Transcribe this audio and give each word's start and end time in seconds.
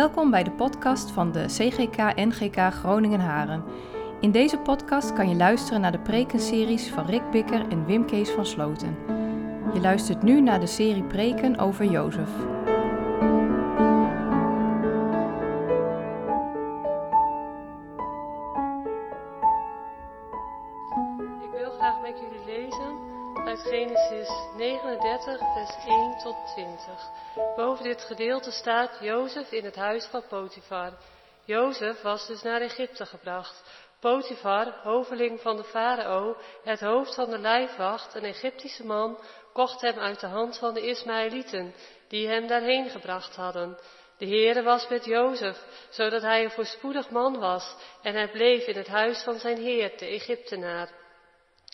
Welkom 0.00 0.30
bij 0.30 0.42
de 0.42 0.50
podcast 0.50 1.10
van 1.10 1.32
de 1.32 1.44
CGK 1.46 1.96
NGK 2.14 2.72
Groningen 2.72 3.20
Haren. 3.20 3.64
In 4.20 4.30
deze 4.30 4.58
podcast 4.58 5.12
kan 5.12 5.28
je 5.28 5.34
luisteren 5.34 5.80
naar 5.80 5.92
de 5.92 5.98
prekenseries 5.98 6.88
van 6.88 7.06
Rick 7.06 7.30
Bikker 7.30 7.68
en 7.68 7.84
Wim 7.86 8.06
Kees 8.06 8.30
van 8.30 8.46
Sloten. 8.46 8.96
Je 9.74 9.80
luistert 9.80 10.22
nu 10.22 10.40
naar 10.40 10.60
de 10.60 10.66
serie 10.66 11.02
preken 11.02 11.58
over 11.58 11.84
Jozef. 11.84 12.30
Ik 21.42 21.50
wil 21.52 21.70
graag 21.70 22.00
met 22.00 22.18
jullie 22.20 22.44
lezen 22.46 22.98
uit 23.44 23.60
Genesis 23.60 24.30
39, 24.56 25.38
vers 25.38 25.86
1 25.86 26.18
tot 26.18 26.36
20. 26.46 27.10
Boven 27.34 27.84
dit 27.84 28.02
gedeelte 28.02 28.50
staat 28.50 28.98
Jozef 29.00 29.52
in 29.52 29.64
het 29.64 29.76
huis 29.76 30.06
van 30.06 30.22
Potifar. 30.28 30.92
Jozef 31.44 32.02
was 32.02 32.26
dus 32.26 32.42
naar 32.42 32.60
Egypte 32.60 33.06
gebracht. 33.06 33.62
Potifar, 34.00 34.74
hoveling 34.82 35.40
van 35.40 35.56
de 35.56 35.64
farao, 35.64 36.36
het 36.64 36.80
hoofd 36.80 37.14
van 37.14 37.30
de 37.30 37.38
lijfwacht, 37.38 38.14
een 38.14 38.24
Egyptische 38.24 38.86
man, 38.86 39.18
kocht 39.52 39.80
hem 39.80 39.98
uit 39.98 40.20
de 40.20 40.26
hand 40.26 40.58
van 40.58 40.74
de 40.74 40.86
Ismaëlieten, 40.86 41.74
die 42.08 42.28
hem 42.28 42.46
daarheen 42.46 42.90
gebracht 42.90 43.36
hadden. 43.36 43.78
De 44.18 44.26
Heere 44.26 44.62
was 44.62 44.88
met 44.88 45.04
Jozef, 45.04 45.58
zodat 45.90 46.22
hij 46.22 46.44
een 46.44 46.50
voorspoedig 46.50 47.10
man 47.10 47.38
was, 47.38 47.76
en 48.02 48.14
hij 48.14 48.30
bleef 48.30 48.66
in 48.66 48.76
het 48.76 48.88
huis 48.88 49.22
van 49.22 49.38
zijn 49.38 49.58
heer, 49.58 49.92
de 49.98 50.06
Egyptenaar. 50.06 50.88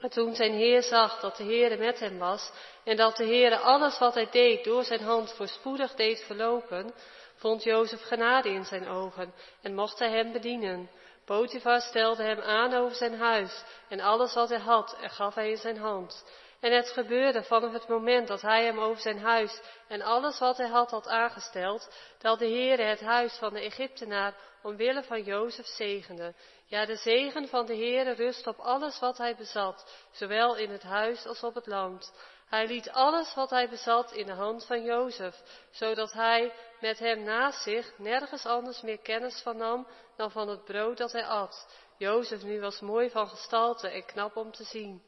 En 0.03 0.11
toen 0.11 0.35
zijn 0.35 0.53
heer 0.53 0.83
zag 0.83 1.21
dat 1.21 1.37
de 1.37 1.45
Heere 1.45 1.77
met 1.77 2.01
hem 2.01 2.19
was, 2.19 2.53
en 2.87 2.97
dat 2.97 3.17
de 3.17 3.25
Heere 3.25 3.59
alles 3.59 3.99
wat 3.99 4.15
hij 4.15 4.29
deed 4.31 4.65
door 4.65 4.85
zijn 4.85 5.01
hand 5.01 5.33
voorspoedig 5.33 5.95
deed 5.95 6.25
verlopen, 6.25 6.95
vond 7.37 7.63
Jozef 7.63 8.03
genade 8.03 8.49
in 8.49 8.65
zijn 8.65 8.89
ogen, 8.89 9.35
en 9.63 9.75
mocht 9.75 9.99
hij 9.99 10.11
hem 10.11 10.33
bedienen. 10.33 10.91
Potifar 11.25 11.81
stelde 11.81 12.23
hem 12.23 12.41
aan 12.41 12.75
over 12.75 12.97
zijn 12.97 13.19
huis, 13.19 13.65
en 13.89 14.01
alles 14.01 14.35
wat 14.35 14.49
hij 14.49 14.59
had, 14.59 14.97
er 15.03 15.11
gaf 15.11 15.35
hij 15.35 15.51
in 15.51 15.57
zijn 15.57 15.79
hand. 15.79 16.25
En 16.61 16.73
het 16.73 16.89
gebeurde 16.89 17.43
vanaf 17.43 17.73
het 17.73 17.89
moment 17.89 18.29
dat 18.29 18.43
hij 18.43 18.65
hem 18.65 18.79
over 18.79 19.03
zijn 19.03 19.19
huis 19.19 19.61
en 19.89 20.03
alles 20.03 20.39
wat 20.39 20.57
hij 20.57 20.69
had 20.69 20.91
had 20.91 21.09
aangesteld, 21.09 21.89
dat 22.19 22.39
de 22.39 22.49
Heere 22.49 22.83
het 22.83 23.01
huis 23.01 23.37
van 23.39 23.53
de 23.53 23.61
Egyptenaar 23.61 24.35
omwille 24.63 25.03
van 25.03 25.23
Jozef 25.23 25.67
zegende. 25.67 26.35
Ja, 26.67 26.87
de 26.87 26.97
zegen 26.97 27.49
van 27.49 27.67
de 27.67 27.77
Heere 27.77 28.13
rust 28.13 28.47
op 28.47 28.59
alles 28.59 28.99
wat 28.99 29.19
hij 29.19 29.37
bezat, 29.37 30.07
zowel 30.13 30.57
in 30.57 30.71
het 30.71 30.83
huis 30.83 31.27
als 31.27 31.43
op 31.43 31.55
het 31.55 31.67
land. 31.67 32.13
Hij 32.47 32.67
liet 32.67 32.91
alles 32.91 33.35
wat 33.35 33.51
hij 33.51 33.69
bezat 33.69 34.13
in 34.13 34.27
de 34.27 34.33
hand 34.33 34.67
van 34.67 34.83
Jozef, 34.83 35.43
zodat 35.71 36.13
hij 36.13 36.53
met 36.81 36.99
hem 36.99 37.23
naast 37.23 37.63
zich 37.63 37.99
nergens 37.99 38.47
anders 38.47 38.81
meer 38.81 38.99
kennis 38.99 39.41
van 39.43 39.57
nam 39.57 39.87
dan 40.17 40.31
van 40.31 40.49
het 40.49 40.65
brood 40.65 40.97
dat 40.97 41.13
hij 41.13 41.27
at. 41.27 41.69
Jozef 41.99 42.43
nu 42.43 42.61
was 42.61 42.81
mooi 42.81 43.11
van 43.11 43.29
gestalte 43.29 43.89
en 43.89 44.05
knap 44.05 44.37
om 44.37 44.53
te 44.53 44.65
zien. 44.65 45.03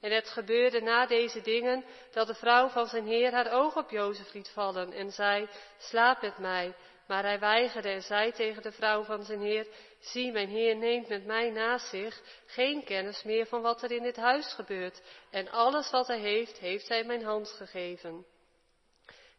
En 0.00 0.12
het 0.12 0.28
gebeurde 0.28 0.80
na 0.80 1.06
deze 1.06 1.40
dingen 1.40 1.84
dat 2.12 2.26
de 2.26 2.34
vrouw 2.34 2.68
van 2.68 2.86
zijn 2.86 3.06
heer 3.06 3.32
haar 3.32 3.52
oog 3.52 3.76
op 3.76 3.90
Jozef 3.90 4.32
liet 4.32 4.48
vallen 4.48 4.92
en 4.92 5.10
zei, 5.10 5.48
slaap 5.78 6.22
met 6.22 6.38
mij. 6.38 6.74
Maar 7.06 7.22
hij 7.22 7.38
weigerde 7.38 7.88
en 7.88 8.02
zei 8.02 8.32
tegen 8.32 8.62
de 8.62 8.72
vrouw 8.72 9.02
van 9.02 9.24
zijn 9.24 9.40
heer, 9.40 9.66
zie, 10.02 10.32
mijn 10.32 10.48
heer 10.48 10.76
neemt 10.76 11.08
met 11.08 11.24
mij 11.24 11.50
naast 11.50 11.88
zich 11.88 12.22
geen 12.46 12.84
kennis 12.84 13.22
meer 13.22 13.46
van 13.46 13.62
wat 13.62 13.82
er 13.82 13.90
in 13.90 14.02
dit 14.02 14.16
huis 14.16 14.52
gebeurt. 14.52 15.02
En 15.30 15.50
alles 15.50 15.90
wat 15.90 16.06
hij 16.06 16.18
heeft, 16.18 16.58
heeft 16.58 16.88
hij 16.88 17.04
mijn 17.04 17.24
hand 17.24 17.48
gegeven. 17.48 18.26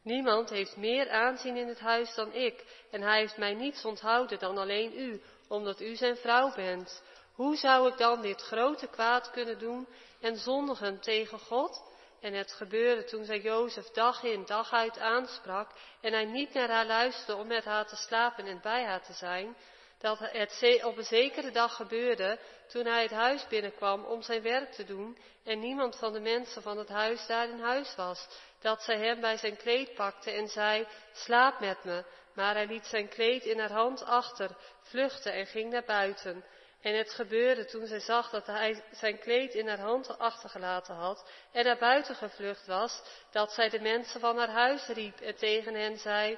Niemand 0.03 0.50
heeft 0.50 0.78
meer 0.78 1.09
aanzien 1.09 1.57
in 1.57 1.68
het 1.68 1.79
huis 1.79 2.16
dan 2.16 2.34
ik, 2.34 2.66
en 2.91 3.01
hij 3.01 3.19
heeft 3.19 3.38
mij 3.38 3.53
niets 3.53 3.85
onthouden 3.85 4.40
dan 4.40 4.57
alleen 4.57 5.00
u, 5.00 5.22
omdat 5.47 5.81
u 5.81 5.96
zijn 5.96 6.16
vrouw 6.16 6.53
bent. 6.56 7.03
Hoe 7.34 7.56
zou 7.56 7.91
ik 7.91 7.97
dan 7.97 8.22
dit 8.22 8.41
grote 8.41 8.88
kwaad 8.88 9.31
kunnen 9.31 9.59
doen 9.59 9.88
en 10.22 10.38
zondigen 10.38 11.00
tegen 11.00 11.40
God? 11.40 11.91
En 12.22 12.34
het 12.34 12.51
gebeurde 12.51 13.03
toen 13.03 13.25
zij 13.25 13.40
Jozef 13.40 13.85
dag 13.85 14.24
in 14.24 14.45
dag 14.45 14.74
uit 14.74 15.00
aansprak 15.00 15.72
en 16.01 16.13
hij 16.13 16.25
niet 16.25 16.53
naar 16.53 16.69
haar 16.69 16.85
luisterde 16.85 17.41
om 17.41 17.47
met 17.47 17.66
haar 17.66 17.88
te 17.88 17.95
slapen 17.95 18.45
en 18.45 18.59
bij 18.62 18.84
haar 18.84 19.03
te 19.03 19.13
zijn, 19.13 19.56
dat 20.03 20.19
het 20.19 20.84
op 20.84 20.97
een 20.97 21.03
zekere 21.03 21.52
dag 21.52 21.75
gebeurde 21.75 22.40
toen 22.68 22.86
hij 22.86 23.02
het 23.02 23.12
huis 23.12 23.47
binnenkwam 23.47 24.06
om 24.06 24.22
zijn 24.22 24.41
werk 24.41 24.72
te 24.72 24.84
doen 24.84 25.18
en 25.44 25.59
niemand 25.59 25.96
van 25.97 26.14
de 26.14 26.19
mensen 26.19 26.62
van 26.62 26.78
het 26.78 26.90
huis 26.90 27.28
daar 27.28 27.50
in 27.50 27.59
huis 27.59 27.96
was, 27.96 28.28
dat 28.62 28.84
zij 28.84 28.97
hem 28.97 29.22
bij 29.22 29.38
zijn 29.38 29.58
kleed 29.58 29.94
pakte 29.94 30.31
en 30.31 30.47
zei, 30.47 30.88
slaap 31.13 31.59
met 31.59 31.84
me. 31.84 32.03
Maar 32.34 32.53
hij 32.53 32.66
liet 32.66 32.86
zijn 32.86 33.08
kleed 33.08 33.44
in 33.46 33.59
haar 33.59 33.72
hand 33.72 34.03
achter, 34.03 34.50
vluchtte 34.81 35.30
en 35.30 35.46
ging 35.46 35.72
naar 35.72 35.86
buiten. 35.86 36.44
En 36.81 36.97
het 36.97 37.12
gebeurde 37.12 37.66
toen 37.66 37.88
zij 37.88 38.00
zag 38.00 38.30
dat 38.30 38.46
hij 38.46 38.84
zijn 38.92 39.19
kleed 39.19 39.53
in 39.53 39.68
haar 39.68 39.80
hand 39.80 40.18
achtergelaten 40.18 40.96
had 40.96 41.30
en 41.52 41.63
naar 41.63 41.78
buiten 41.78 42.16
gevlucht 42.16 42.68
was, 42.68 43.02
dat 43.31 43.52
zij 43.52 43.69
de 43.69 43.80
mensen 43.80 44.19
van 44.19 44.38
haar 44.38 44.52
huis 44.52 44.88
riep 44.88 45.19
en 45.19 45.36
tegen 45.36 45.74
hen 45.74 45.97
zei, 45.97 46.38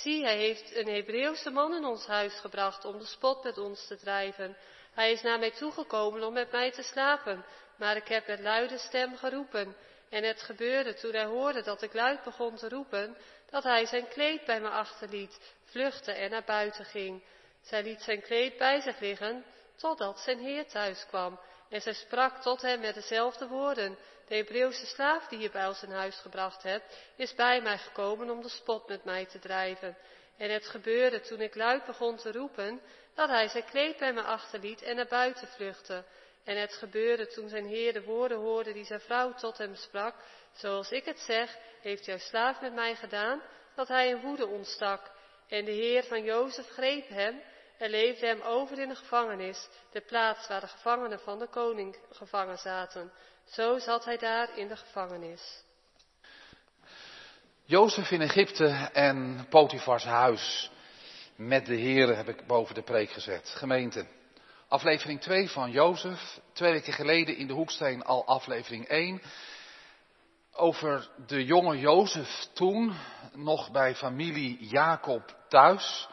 zie, 0.00 0.24
hij 0.24 0.36
heeft 0.36 0.76
een 0.76 0.88
Hebreeuwse 0.88 1.50
man 1.50 1.74
in 1.74 1.84
ons 1.84 2.06
huis 2.06 2.34
gebracht 2.40 2.84
om 2.84 2.98
de 2.98 3.04
spot 3.04 3.44
met 3.44 3.58
ons 3.58 3.86
te 3.86 3.96
drijven. 3.96 4.56
Hij 4.94 5.12
is 5.12 5.22
naar 5.22 5.38
mij 5.38 5.50
toegekomen 5.50 6.22
om 6.22 6.32
met 6.32 6.52
mij 6.52 6.70
te 6.72 6.82
slapen, 6.82 7.44
maar 7.76 7.96
ik 7.96 8.08
heb 8.08 8.26
met 8.26 8.40
luide 8.40 8.78
stem 8.78 9.16
geroepen. 9.16 9.76
En 10.10 10.24
het 10.24 10.42
gebeurde 10.42 10.94
toen 10.94 11.12
hij 11.12 11.24
hoorde 11.24 11.62
dat 11.62 11.82
ik 11.82 11.92
luid 11.92 12.22
begon 12.22 12.56
te 12.56 12.68
roepen, 12.68 13.16
dat 13.50 13.62
hij 13.62 13.86
zijn 13.86 14.08
kleed 14.08 14.44
bij 14.44 14.60
me 14.60 14.68
achterliet, 14.68 15.54
vluchtte 15.64 16.12
en 16.12 16.30
naar 16.30 16.44
buiten 16.44 16.84
ging. 16.84 17.22
Zij 17.62 17.82
liet 17.82 18.02
zijn 18.02 18.22
kleed 18.22 18.56
bij 18.56 18.80
zich 18.80 18.98
liggen, 18.98 19.44
totdat 19.76 20.20
zijn 20.20 20.38
heer 20.38 20.66
thuis 20.66 21.06
kwam. 21.06 21.40
En 21.68 21.80
zij 21.80 21.94
sprak 21.94 22.42
tot 22.42 22.62
hem 22.62 22.80
met 22.80 22.94
dezelfde 22.94 23.46
woorden. 23.46 23.98
De 24.26 24.34
Hebreeuwse 24.34 24.86
slaaf 24.86 25.28
die 25.28 25.38
je 25.38 25.50
bij 25.50 25.66
ons 25.66 25.82
in 25.82 25.90
huis 25.90 26.16
gebracht 26.16 26.62
hebt, 26.62 26.96
is 27.16 27.34
bij 27.34 27.60
mij 27.60 27.78
gekomen 27.78 28.30
om 28.30 28.42
de 28.42 28.48
spot 28.48 28.88
met 28.88 29.04
mij 29.04 29.26
te 29.26 29.38
drijven. 29.38 29.96
En 30.36 30.50
het 30.50 30.66
gebeurde 30.66 31.20
toen 31.20 31.40
ik 31.40 31.54
luid 31.54 31.84
begon 31.84 32.16
te 32.16 32.32
roepen, 32.32 32.80
dat 33.14 33.28
hij 33.28 33.48
zijn 33.48 33.64
kleed 33.64 33.96
bij 33.98 34.12
me 34.12 34.22
achterliet 34.22 34.82
en 34.82 34.96
naar 34.96 35.06
buiten 35.06 35.48
vluchtte. 35.48 36.04
En 36.44 36.60
het 36.60 36.72
gebeurde 36.74 37.26
toen 37.26 37.48
zijn 37.48 37.66
heer 37.66 37.92
de 37.92 38.02
woorden 38.02 38.38
hoorde 38.38 38.72
die 38.72 38.84
zijn 38.84 39.00
vrouw 39.00 39.34
tot 39.34 39.58
hem 39.58 39.74
sprak, 39.74 40.14
zoals 40.52 40.90
ik 40.90 41.04
het 41.04 41.18
zeg, 41.18 41.56
heeft 41.80 42.04
jouw 42.04 42.18
slaaf 42.18 42.60
met 42.60 42.74
mij 42.74 42.94
gedaan, 42.94 43.42
dat 43.74 43.88
hij 43.88 44.08
in 44.08 44.20
woede 44.20 44.46
ontstak. 44.46 45.10
En 45.48 45.64
de 45.64 45.70
heer 45.70 46.04
van 46.04 46.22
Jozef 46.22 46.68
greep 46.68 47.08
hem 47.08 47.42
en 47.78 47.90
leefde 47.90 48.26
hem 48.26 48.40
over 48.40 48.78
in 48.78 48.88
de 48.88 48.94
gevangenis, 48.94 49.68
de 49.90 50.00
plaats 50.00 50.48
waar 50.48 50.60
de 50.60 50.66
gevangenen 50.66 51.20
van 51.20 51.38
de 51.38 51.46
koning 51.46 51.96
gevangen 52.10 52.58
zaten. 52.58 53.12
Zo 53.50 53.78
zat 53.78 54.04
hij 54.04 54.16
daar 54.16 54.58
in 54.58 54.68
de 54.68 54.76
gevangenis. 54.76 55.64
Jozef 57.64 58.10
in 58.10 58.20
Egypte 58.20 58.66
en 58.92 59.46
Potifars 59.48 60.04
huis 60.04 60.70
met 61.36 61.66
de 61.66 61.74
heren 61.74 62.16
heb 62.16 62.28
ik 62.28 62.46
boven 62.46 62.74
de 62.74 62.82
preek 62.82 63.10
gezet. 63.10 63.48
Gemeente, 63.48 64.06
aflevering 64.68 65.20
2 65.20 65.50
van 65.50 65.70
Jozef, 65.70 66.40
twee 66.52 66.72
weken 66.72 66.92
geleden 66.92 67.36
in 67.36 67.46
de 67.46 67.52
Hoeksteen 67.52 68.04
al 68.04 68.26
aflevering 68.26 68.86
1. 68.86 69.22
Over 70.52 71.08
de 71.26 71.44
jonge 71.44 71.78
Jozef 71.78 72.48
toen, 72.52 72.96
nog 73.32 73.70
bij 73.70 73.94
familie 73.94 74.66
Jacob 74.66 75.36
thuis. 75.48 76.08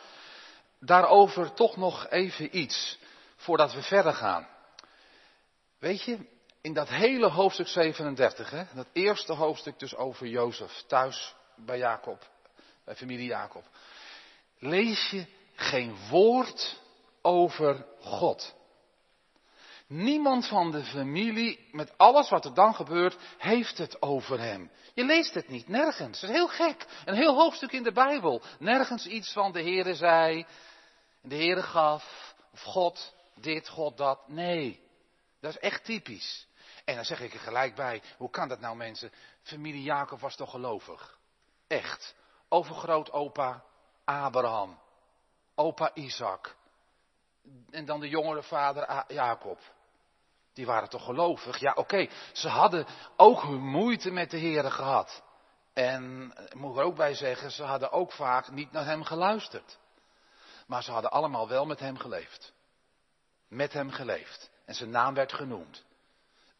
Daarover 0.79 1.53
toch 1.53 1.77
nog 1.77 2.09
even 2.09 2.57
iets, 2.57 3.00
voordat 3.35 3.73
we 3.73 3.81
verder 3.81 4.13
gaan. 4.13 4.47
Weet 5.79 6.03
je, 6.03 6.31
in 6.63 6.74
dat 6.74 6.89
hele 6.89 7.30
hoofdstuk 7.30 7.68
37, 7.68 8.50
hè, 8.50 8.63
dat 8.74 8.88
eerste 8.94 9.33
hoofdstuk 9.33 9.80
dus 9.80 9.95
over 9.95 10.27
Jozef, 10.27 10.83
thuis 10.88 11.36
bij 11.56 11.77
Jacob, 11.77 12.30
bij 12.86 12.95
familie 12.95 13.27
Jacob, 13.27 13.63
lees 14.60 15.10
je 15.10 15.25
geen 15.56 15.95
woord 16.10 16.80
over 17.21 17.86
God. 18.00 18.56
Niemand 19.88 20.48
van 20.48 20.71
de 20.71 20.83
familie, 20.83 21.68
met 21.71 21.98
alles 21.98 22.30
wat 22.30 22.45
er 22.45 22.54
dan 22.54 22.75
gebeurt, 22.75 23.18
heeft 23.38 23.77
het 23.77 24.01
over 24.01 24.39
hem. 24.39 24.71
Je 24.94 25.04
leest 25.04 25.33
het 25.33 25.48
niet, 25.48 25.68
nergens. 25.68 26.21
Het 26.21 26.30
is 26.30 26.36
heel 26.36 26.48
gek. 26.48 26.86
Een 27.06 27.15
heel 27.15 27.36
hoofdstuk 27.36 27.71
in 27.71 27.83
de 27.83 27.92
Bijbel. 27.92 28.42
Nergens 28.60 29.06
iets 29.06 29.31
van 29.31 29.51
de 29.51 29.62
Heere 29.62 29.95
zei, 29.95 30.45
de 31.21 31.36
Heere 31.36 31.63
gaf, 31.63 32.33
of 32.54 32.62
God 32.62 33.13
dit, 33.36 33.69
God 33.69 33.98
dat. 33.98 34.27
Nee, 34.27 34.80
dat 35.39 35.51
is 35.51 35.60
echt 35.60 35.86
typisch. 35.86 36.48
En 36.83 36.95
dan 36.95 37.06
zeg 37.06 37.19
ik 37.19 37.33
er 37.33 37.39
gelijk 37.39 37.75
bij, 37.75 38.01
hoe 38.18 38.30
kan 38.30 38.47
dat 38.47 38.59
nou 38.59 38.75
mensen? 38.75 39.12
Familie 39.41 39.83
Jacob 39.83 40.19
was 40.19 40.35
toch 40.35 40.50
gelovig? 40.50 41.19
Echt. 41.68 42.15
Overgrootopa 42.50 43.63
Abraham. 44.03 44.80
Opa 45.56 45.91
Isaac. 45.94 46.56
En 47.69 47.85
dan 47.85 48.00
de 48.00 48.09
jongere 48.09 48.44
vader 48.44 49.03
Jacob. 49.07 49.59
Die 50.53 50.65
waren 50.65 50.89
toch 50.89 51.03
gelovig? 51.03 51.57
Ja, 51.57 51.74
oké. 51.74 52.07
Ze 52.33 52.47
hadden 52.50 52.86
ook 53.18 53.41
hun 53.41 53.62
moeite 53.62 54.12
met 54.12 54.31
de 54.31 54.38
Heeren 54.38 54.71
gehad. 54.71 55.24
En 55.74 56.33
moet 56.56 56.71
ik 56.71 56.77
er 56.77 56.83
ook 56.83 56.95
bij 56.95 57.13
zeggen, 57.13 57.51
ze 57.51 57.63
hadden 57.63 57.91
ook 57.91 58.12
vaak 58.12 58.51
niet 58.51 58.71
naar 58.71 58.86
hem 58.86 59.03
geluisterd. 59.03 59.79
Maar 60.68 60.83
ze 60.83 60.91
hadden 60.91 61.12
allemaal 61.12 61.47
wel 61.47 61.65
met 61.65 61.79
hem 61.79 61.97
geleefd. 61.97 62.53
Met 63.47 63.74
hem 63.74 63.91
geleefd. 63.91 64.50
En 64.65 64.75
zijn 64.75 64.89
naam 64.89 65.13
werd 65.13 65.33
genoemd. 65.33 65.83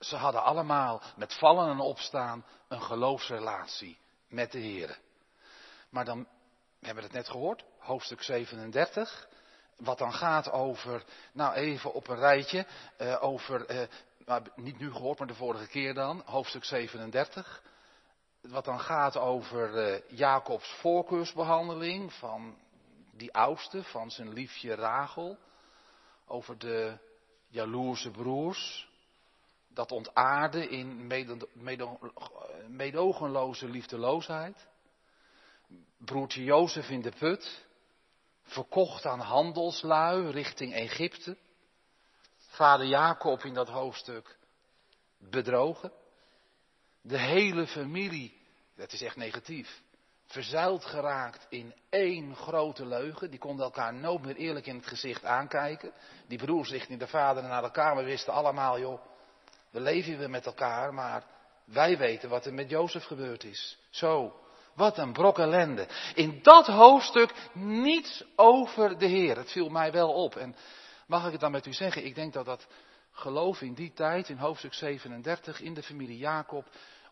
Ze 0.03 0.15
hadden 0.15 0.44
allemaal 0.44 1.01
met 1.15 1.33
vallen 1.33 1.69
en 1.69 1.79
opstaan 1.79 2.45
een 2.67 2.81
geloofsrelatie 2.81 3.97
met 4.27 4.51
de 4.51 4.59
Heer. 4.59 5.00
Maar 5.89 6.05
dan 6.05 6.27
we 6.79 6.85
hebben 6.89 7.03
het 7.03 7.13
net 7.13 7.29
gehoord, 7.29 7.63
hoofdstuk 7.77 8.21
37. 8.21 9.27
Wat 9.77 9.97
dan 9.97 10.13
gaat 10.13 10.51
over, 10.51 11.03
nou 11.33 11.53
even 11.53 11.94
op 11.94 12.07
een 12.07 12.15
rijtje, 12.15 12.65
uh, 12.97 13.23
over, 13.23 13.88
uh, 14.27 14.38
niet 14.55 14.79
nu 14.79 14.91
gehoord, 14.91 15.19
maar 15.19 15.27
de 15.27 15.35
vorige 15.35 15.67
keer 15.67 15.94
dan, 15.94 16.21
hoofdstuk 16.25 16.63
37. 16.63 17.63
Wat 18.41 18.65
dan 18.65 18.79
gaat 18.79 19.17
over 19.17 19.94
uh, 19.94 20.00
Jacobs 20.07 20.69
voorkeursbehandeling 20.79 22.13
van 22.13 22.57
die 23.11 23.33
oudste, 23.33 23.83
van 23.83 24.11
zijn 24.11 24.33
liefje 24.33 24.75
Rachel. 24.75 25.38
Over 26.27 26.57
de 26.57 26.97
jaloerse 27.47 28.11
broers. 28.11 28.91
Dat 29.73 29.91
ontaarde 29.91 30.69
in 30.69 31.07
medogenloze 32.67 33.69
liefdeloosheid. 33.69 34.67
Broertje 35.97 36.43
Jozef 36.43 36.89
in 36.89 37.01
de 37.01 37.11
put. 37.19 37.65
Verkocht 38.43 39.05
aan 39.05 39.19
handelslui 39.19 40.31
richting 40.31 40.73
Egypte. 40.73 41.37
Vader 42.37 42.85
Jacob 42.85 43.43
in 43.43 43.53
dat 43.53 43.69
hoofdstuk 43.69 44.37
bedrogen. 45.17 45.91
De 47.01 47.19
hele 47.19 47.67
familie, 47.67 48.37
dat 48.75 48.91
is 48.91 49.01
echt 49.01 49.15
negatief, 49.15 49.81
verzuild 50.25 50.85
geraakt 50.85 51.45
in 51.49 51.73
één 51.89 52.35
grote 52.35 52.85
leugen. 52.85 53.29
Die 53.29 53.39
konden 53.39 53.65
elkaar 53.65 53.93
nooit 53.93 54.21
meer 54.21 54.35
eerlijk 54.35 54.65
in 54.65 54.75
het 54.75 54.87
gezicht 54.87 55.25
aankijken. 55.25 55.93
Die 56.27 56.37
broers 56.37 56.69
richting 56.69 56.99
de 56.99 57.07
vader 57.07 57.43
naar 57.43 57.63
elkaar, 57.63 57.95
we 57.95 58.03
wisten 58.03 58.33
allemaal, 58.33 58.79
joh, 58.79 59.01
we 59.73 59.79
leven 59.79 60.17
weer 60.17 60.29
met 60.29 60.45
elkaar, 60.45 60.93
maar 60.93 61.23
wij 61.65 61.97
weten 61.97 62.29
wat 62.29 62.45
er 62.45 62.53
met 62.53 62.69
Jozef 62.69 63.03
gebeurd 63.03 63.43
is. 63.43 63.77
Zo, 63.89 64.39
wat 64.73 64.97
een 64.97 65.13
brok 65.13 65.39
ellende. 65.39 65.87
In 66.15 66.39
dat 66.41 66.67
hoofdstuk 66.67 67.33
niets 67.53 68.23
over 68.35 68.97
de 68.97 69.05
Heer. 69.05 69.37
Het 69.37 69.51
viel 69.51 69.69
mij 69.69 69.91
wel 69.91 70.13
op. 70.13 70.35
En 70.35 70.55
mag 71.07 71.25
ik 71.25 71.31
het 71.31 71.41
dan 71.41 71.51
met 71.51 71.65
u 71.65 71.73
zeggen? 71.73 72.05
Ik 72.05 72.15
denk 72.15 72.33
dat 72.33 72.45
dat 72.45 72.67
geloof 73.11 73.61
in 73.61 73.73
die 73.73 73.93
tijd, 73.93 74.29
in 74.29 74.37
hoofdstuk 74.37 74.73
37, 74.73 75.61
in 75.61 75.73
de 75.73 75.83
familie 75.83 76.17
Jacob, 76.17 76.65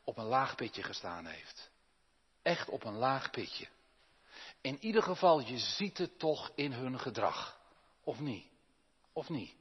op 0.04 0.18
een 0.18 0.26
laag 0.26 0.56
pitje 0.56 0.84
gestaan 0.84 1.26
heeft. 1.26 1.70
Echt 2.42 2.70
op 2.70 2.84
een 2.84 2.98
laag 2.98 3.30
pitje. 3.30 3.68
In 4.62 4.78
ieder 4.80 5.04
geval, 5.04 5.40
je 5.40 5.58
ziet 5.58 5.98
het 5.98 6.20
toch 6.20 6.52
in 6.56 6.72
hun 6.72 7.00
gedrag. 7.00 7.60
Of 8.04 8.20
niet? 8.20 8.46
Of 9.14 9.30
niet? 9.30 9.54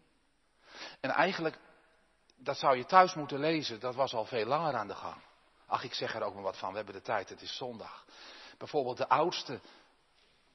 En 1.00 1.10
eigenlijk, 1.10 1.58
dat 2.42 2.58
zou 2.58 2.76
je 2.76 2.84
thuis 2.84 3.14
moeten 3.14 3.38
lezen, 3.38 3.80
dat 3.80 3.94
was 3.94 4.14
al 4.14 4.24
veel 4.24 4.46
langer 4.46 4.74
aan 4.74 4.88
de 4.88 4.94
gang. 4.94 5.22
Ach, 5.66 5.84
ik 5.84 5.94
zeg 5.94 6.14
er 6.14 6.22
ook 6.22 6.34
maar 6.34 6.42
wat 6.42 6.58
van, 6.58 6.70
we 6.70 6.76
hebben 6.76 6.94
de 6.94 7.00
tijd, 7.00 7.28
het 7.28 7.42
is 7.42 7.56
zondag. 7.56 8.04
Bijvoorbeeld 8.58 8.96
de 8.96 9.08
oudste 9.08 9.60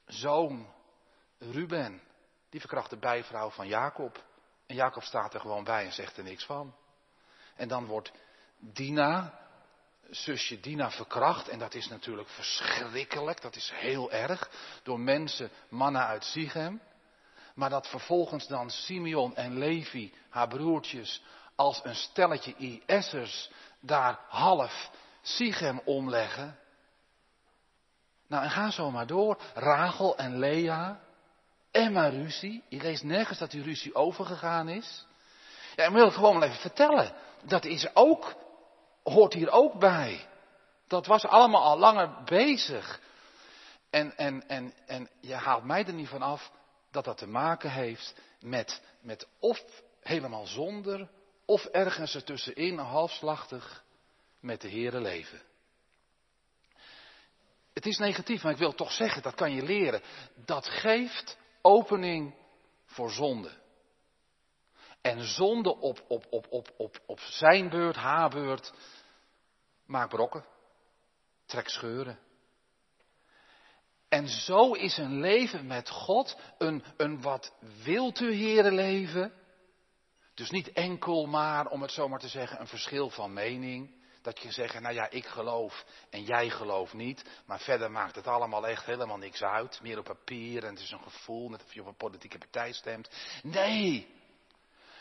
zoon, 0.06 0.74
Ruben, 1.40 2.02
die 2.50 2.60
verkracht 2.60 2.90
de 2.90 2.98
bijvrouw 2.98 3.50
van 3.50 3.68
Jacob. 3.68 4.24
En 4.66 4.76
Jacob 4.76 5.04
staat 5.04 5.34
er 5.34 5.40
gewoon 5.40 5.64
bij 5.64 5.86
en 5.86 5.92
zegt 5.92 6.18
er 6.18 6.24
niks 6.24 6.46
van. 6.46 6.76
En 7.56 7.68
dan 7.68 7.86
wordt 7.86 8.12
Dina, 8.60 9.40
zusje 10.10 10.60
Dina, 10.60 10.92
verkracht. 10.92 11.48
En 11.48 11.60
dat 11.60 11.74
is 11.74 11.88
natuurlijk 11.88 12.30
verschrikkelijk, 12.30 13.42
dat 13.42 13.56
is 13.56 13.72
heel 13.74 14.12
erg. 14.12 14.50
Door 14.84 15.00
mensen, 15.00 15.50
mannen 15.70 16.06
uit 16.06 16.24
Sichem. 16.24 16.82
Maar 17.56 17.70
dat 17.70 17.88
vervolgens 17.88 18.48
dan 18.48 18.70
Simeon 18.70 19.36
en 19.36 19.58
Levi, 19.58 20.14
haar 20.30 20.48
broertjes, 20.48 21.24
als 21.56 21.82
een 21.84 21.96
stelletje 21.96 22.56
IS'ers 22.56 23.52
daar 23.80 24.20
half 24.28 24.90
Sichem 25.22 25.82
omleggen. 25.86 26.60
Nou, 28.28 28.44
en 28.44 28.50
ga 28.50 28.72
zo 28.72 28.92
maar 28.92 29.08
door. 29.08 29.38
Rachel 29.54 30.18
en 30.18 30.40
Lea. 30.40 31.00
Emma 31.72 32.08
ruzie. 32.08 32.64
Je 32.70 32.82
leest 32.82 33.04
nergens 33.04 33.40
dat 33.40 33.52
die 33.52 33.64
ruzie 33.64 33.96
overgegaan 33.96 34.70
is. 34.70 35.06
Ja, 35.76 35.86
ik 35.86 35.92
wil 35.92 36.06
het 36.06 36.14
gewoon 36.14 36.40
wel 36.40 36.48
even 36.48 36.60
vertellen. 36.62 37.14
Dat 37.42 37.66
is 37.66 37.96
ook, 37.96 38.36
hoort 39.04 39.34
hier 39.34 39.52
ook 39.52 39.80
bij. 39.80 40.28
Dat 40.88 41.06
was 41.06 41.26
allemaal 41.26 41.64
al 41.64 41.78
langer 41.78 42.24
bezig. 42.24 43.00
En, 43.90 44.18
en, 44.18 44.48
en, 44.48 44.74
en 44.86 45.10
je 45.20 45.34
haalt 45.34 45.64
mij 45.64 45.86
er 45.86 45.94
niet 45.94 46.10
van 46.10 46.22
af 46.22 46.52
dat 46.92 47.06
dat 47.06 47.18
te 47.18 47.28
maken 47.28 47.72
heeft 47.72 48.16
met, 48.40 48.82
met 49.02 49.28
of 49.40 49.64
helemaal 50.02 50.46
zonder, 50.46 51.10
of 51.46 51.66
ergens 51.66 52.16
ertussenin 52.16 52.78
halfslachtig 52.78 53.84
met 54.40 54.62
de 54.62 54.70
Heere 54.70 55.02
leven. 55.02 55.42
Het 57.74 57.86
is 57.86 57.98
negatief, 57.98 58.44
maar 58.44 58.52
ik 58.52 58.58
wil 58.58 58.74
toch 58.74 58.92
zeggen, 58.92 59.22
dat 59.22 59.36
kan 59.36 59.52
je 59.52 59.62
leren. 59.62 60.02
Dat 60.46 60.68
geeft 60.68 61.38
opening 61.62 62.36
voor 62.86 63.12
zonde. 63.12 63.52
En 65.02 65.24
zonde 65.24 65.78
op, 65.78 66.06
op, 66.08 66.26
op, 66.30 66.48
op, 66.50 66.74
op, 66.78 67.00
op 67.06 67.20
zijn 67.20 67.70
beurt, 67.70 67.96
haar 67.96 68.30
beurt, 68.30 68.74
maakt 69.86 70.10
brokken, 70.10 70.46
trekt 71.46 71.72
scheuren. 71.72 72.20
En 74.10 74.28
zo 74.28 74.72
is 74.72 74.98
een 74.98 75.20
leven 75.20 75.68
met 75.68 75.90
God 75.90 76.38
een, 76.58 76.84
een 76.98 77.22
wat 77.22 77.54
wilt 77.84 78.20
u 78.20 78.34
heren 78.34 78.74
leven. 78.74 79.34
Dus 80.36 80.50
niet 80.50 80.72
enkel 80.72 81.26
maar, 81.26 81.68
om 81.68 81.82
het 81.82 81.92
zo 81.92 82.08
maar 82.08 82.20
te 82.20 82.28
zeggen, 82.28 82.60
een 82.60 82.68
verschil 82.68 83.10
van 83.10 83.34
mening. 83.34 84.04
Dat 84.22 84.42
je 84.42 84.52
zegt, 84.52 84.80
nou 84.80 84.94
ja, 84.94 85.10
ik 85.10 85.26
geloof 85.26 85.86
en 86.10 86.24
jij 86.24 86.50
gelooft 86.50 86.94
niet. 86.94 87.24
Maar 87.46 87.60
verder 87.60 87.92
maakt 87.92 88.16
het 88.16 88.28
allemaal 88.28 88.68
echt 88.68 88.86
helemaal 88.86 89.18
niks 89.18 89.44
uit. 89.44 89.80
Meer 89.82 89.98
op 89.98 90.06
papier 90.06 90.64
en 90.64 90.70
het 90.70 90.84
is 90.84 90.92
een 90.92 91.04
gevoel, 91.04 91.50
net 91.50 91.64
of 91.64 91.74
je 91.74 91.82
op 91.82 91.88
een 91.88 91.96
politieke 91.96 92.38
partij 92.38 92.74
stemt. 92.74 93.10
Nee, 93.44 94.08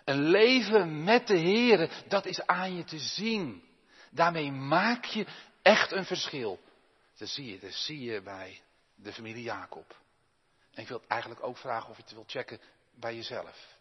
een 0.04 0.22
leven 0.22 1.04
met 1.04 1.26
de 1.26 1.36
Heer, 1.36 1.90
dat 2.08 2.26
is 2.26 2.46
aan 2.46 2.76
je 2.76 2.84
te 2.84 2.98
zien. 2.98 3.64
Daarmee 4.10 4.52
maak 4.52 5.04
je 5.04 5.26
echt 5.62 5.92
een 5.92 6.04
verschil. 6.04 6.60
Dat 7.18 7.28
zie 7.28 7.52
je, 7.52 7.58
dat 7.58 7.72
zie 7.72 8.00
je 8.00 8.22
bij 8.22 8.60
de 8.94 9.12
familie 9.12 9.42
Jacob. 9.42 9.96
En 10.72 10.82
ik 10.82 10.88
wil 10.88 11.02
eigenlijk 11.08 11.42
ook 11.42 11.56
vragen 11.56 11.90
of 11.90 11.96
je 11.96 12.02
het 12.02 12.12
wilt 12.12 12.30
checken 12.30 12.60
bij 12.94 13.14
jezelf. 13.14 13.73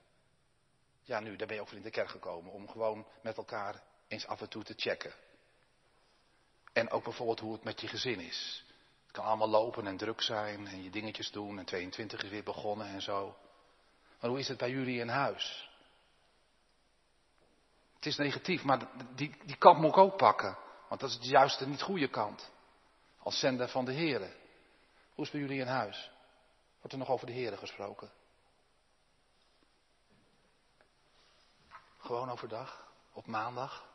Ja, 1.03 1.19
nu, 1.19 1.35
daar 1.35 1.47
ben 1.47 1.55
je 1.55 1.61
ook 1.61 1.67
voor 1.67 1.77
in 1.77 1.83
de 1.83 1.89
kerk 1.89 2.09
gekomen 2.09 2.51
om 2.51 2.69
gewoon 2.69 3.07
met 3.21 3.37
elkaar 3.37 3.83
eens 4.07 4.27
af 4.27 4.41
en 4.41 4.49
toe 4.49 4.63
te 4.63 4.73
checken. 4.77 5.13
En 6.73 6.89
ook 6.89 7.03
bijvoorbeeld 7.03 7.39
hoe 7.39 7.53
het 7.53 7.63
met 7.63 7.81
je 7.81 7.87
gezin 7.87 8.19
is. 8.19 8.65
Het 9.03 9.11
kan 9.11 9.25
allemaal 9.25 9.49
lopen 9.49 9.87
en 9.87 9.97
druk 9.97 10.21
zijn 10.21 10.67
en 10.67 10.83
je 10.83 10.89
dingetjes 10.89 11.31
doen 11.31 11.59
en 11.59 11.65
22 11.65 12.23
is 12.23 12.29
weer 12.29 12.43
begonnen 12.43 12.87
en 12.87 13.01
zo. 13.01 13.35
Maar 14.19 14.29
hoe 14.29 14.39
is 14.39 14.47
het 14.47 14.57
bij 14.57 14.69
jullie 14.69 14.99
in 14.99 15.09
huis? 15.09 15.69
Het 17.95 18.05
is 18.05 18.17
negatief, 18.17 18.63
maar 18.63 18.89
die, 19.15 19.35
die 19.45 19.55
kant 19.55 19.79
moet 19.79 19.91
ik 19.91 19.97
ook 19.97 20.17
pakken. 20.17 20.57
Want 20.89 21.01
dat 21.01 21.09
is 21.09 21.19
de 21.19 21.27
juiste, 21.27 21.67
niet 21.67 21.81
goede 21.81 22.09
kant. 22.09 22.51
Als 23.17 23.39
zender 23.39 23.69
van 23.69 23.85
de 23.85 23.91
Heren. 23.91 24.33
Hoe 25.13 25.25
is 25.25 25.31
het 25.31 25.31
bij 25.31 25.41
jullie 25.41 25.59
in 25.59 25.67
huis? 25.67 26.11
Wordt 26.77 26.91
er 26.91 26.97
nog 26.97 27.09
over 27.09 27.27
de 27.27 27.33
Heren 27.33 27.57
gesproken? 27.57 28.11
Gewoon 32.03 32.29
overdag? 32.29 32.87
Op 33.13 33.27
maandag? 33.27 33.85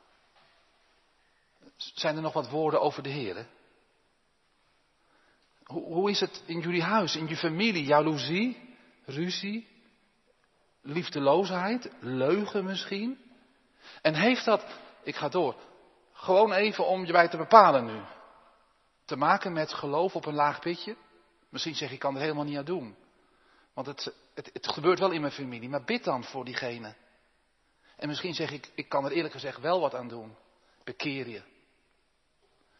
Zijn 1.77 2.17
er 2.17 2.23
nog 2.23 2.33
wat 2.33 2.51
woorden 2.51 2.81
over 2.81 3.03
de 3.03 3.09
Heer? 3.09 3.47
Hoe, 5.65 5.83
hoe 5.83 6.11
is 6.11 6.21
het 6.21 6.43
in 6.47 6.61
jullie 6.61 6.83
huis, 6.83 7.17
in 7.17 7.29
je 7.29 7.37
familie? 7.37 7.85
Jaloezie, 7.85 8.77
ruzie, 9.05 9.69
liefdeloosheid, 10.81 11.93
leugen 12.01 12.65
misschien? 12.65 13.19
En 14.03 14.15
heeft 14.15 14.45
dat, 14.45 14.65
ik 15.03 15.17
ga 15.17 15.29
door, 15.29 15.57
gewoon 16.13 16.53
even 16.53 16.87
om 16.87 17.05
je 17.05 17.13
bij 17.13 17.29
te 17.29 17.37
bepalen 17.37 17.85
nu, 17.85 18.01
te 19.05 19.17
maken 19.17 19.53
met 19.53 19.73
geloof 19.73 20.15
op 20.15 20.27
een 20.27 20.35
laag 20.35 20.61
pitje? 20.61 20.97
Misschien 21.49 21.75
zeg 21.75 21.91
ik 21.91 21.99
kan 21.99 22.15
er 22.15 22.21
helemaal 22.21 22.45
niet 22.45 22.59
aan 22.59 22.65
doen. 22.65 22.97
Want 23.73 23.87
het, 23.87 24.15
het, 24.35 24.51
het 24.53 24.69
gebeurt 24.69 24.99
wel 24.99 25.11
in 25.11 25.21
mijn 25.21 25.33
familie, 25.33 25.69
maar 25.69 25.85
bid 25.85 26.05
dan 26.05 26.25
voor 26.25 26.45
diegene. 26.45 26.95
En 27.99 28.09
misschien 28.09 28.35
zeg 28.35 28.51
ik, 28.51 28.71
ik 28.75 28.89
kan 28.89 29.05
er 29.05 29.13
eerlijk 29.13 29.35
gezegd 29.35 29.61
wel 29.61 29.81
wat 29.81 29.95
aan 29.95 30.09
doen. 30.09 30.37
Bekeer 30.85 31.29
je. 31.29 31.43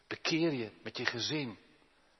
Bekeer 0.07 0.53
je 0.53 0.71
met 0.83 0.97
je 0.97 1.05
gezin. 1.05 1.57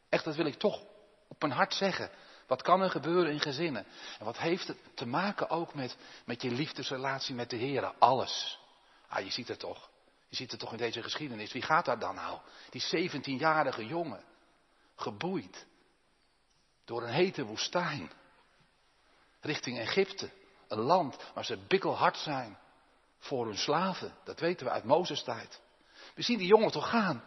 Echt, 0.10 0.24
dat 0.24 0.36
wil 0.36 0.46
ik 0.46 0.56
toch 0.56 0.84
op 1.28 1.42
mijn 1.42 1.54
hart 1.54 1.74
zeggen. 1.74 2.12
Wat 2.48 2.62
kan 2.62 2.82
er 2.82 2.90
gebeuren 2.90 3.32
in 3.32 3.40
gezinnen? 3.40 3.86
En 4.20 4.26
wat 4.26 4.38
heeft 4.38 4.68
het 4.68 4.78
te 4.94 5.06
maken 5.06 5.50
ook 5.50 5.74
met, 5.74 5.98
met 6.26 6.42
je 6.42 6.52
liefdesrelatie 6.52 7.36
met 7.36 7.50
de 7.50 7.56
Heer? 7.56 7.94
Alles. 8.00 8.60
Ah, 9.08 9.24
je 9.24 9.32
ziet 9.32 9.48
het 9.48 9.60
toch. 9.60 9.90
Je 10.30 10.36
ziet 10.36 10.52
het 10.52 10.60
toch 10.60 10.72
in 10.72 10.78
deze 10.78 11.04
geschiedenis. 11.04 11.52
Wie 11.52 11.62
gaat 11.62 11.86
daar 11.86 12.00
dan 12.00 12.16
nou? 12.16 12.40
Die 12.70 13.10
17-jarige 13.10 13.86
jongen. 13.86 14.24
Geboeid. 14.96 15.66
Door 16.86 17.04
een 17.04 17.14
hete 17.14 17.46
woestijn. 17.46 18.12
richting 19.42 19.80
Egypte. 19.80 20.30
Een 20.68 20.80
land 20.80 21.32
waar 21.34 21.46
ze 21.46 21.58
bikkelhard 21.68 22.18
zijn 22.18 22.58
voor 23.20 23.46
hun 23.46 23.58
slaven. 23.58 24.16
Dat 24.24 24.40
weten 24.40 24.66
we 24.66 24.72
uit 24.72 24.84
Mozes 24.84 25.24
tijd. 25.24 25.62
We 26.16 26.22
zien 26.22 26.38
die 26.38 26.48
jongen 26.48 26.72
toch 26.72 26.90
gaan. 26.90 27.24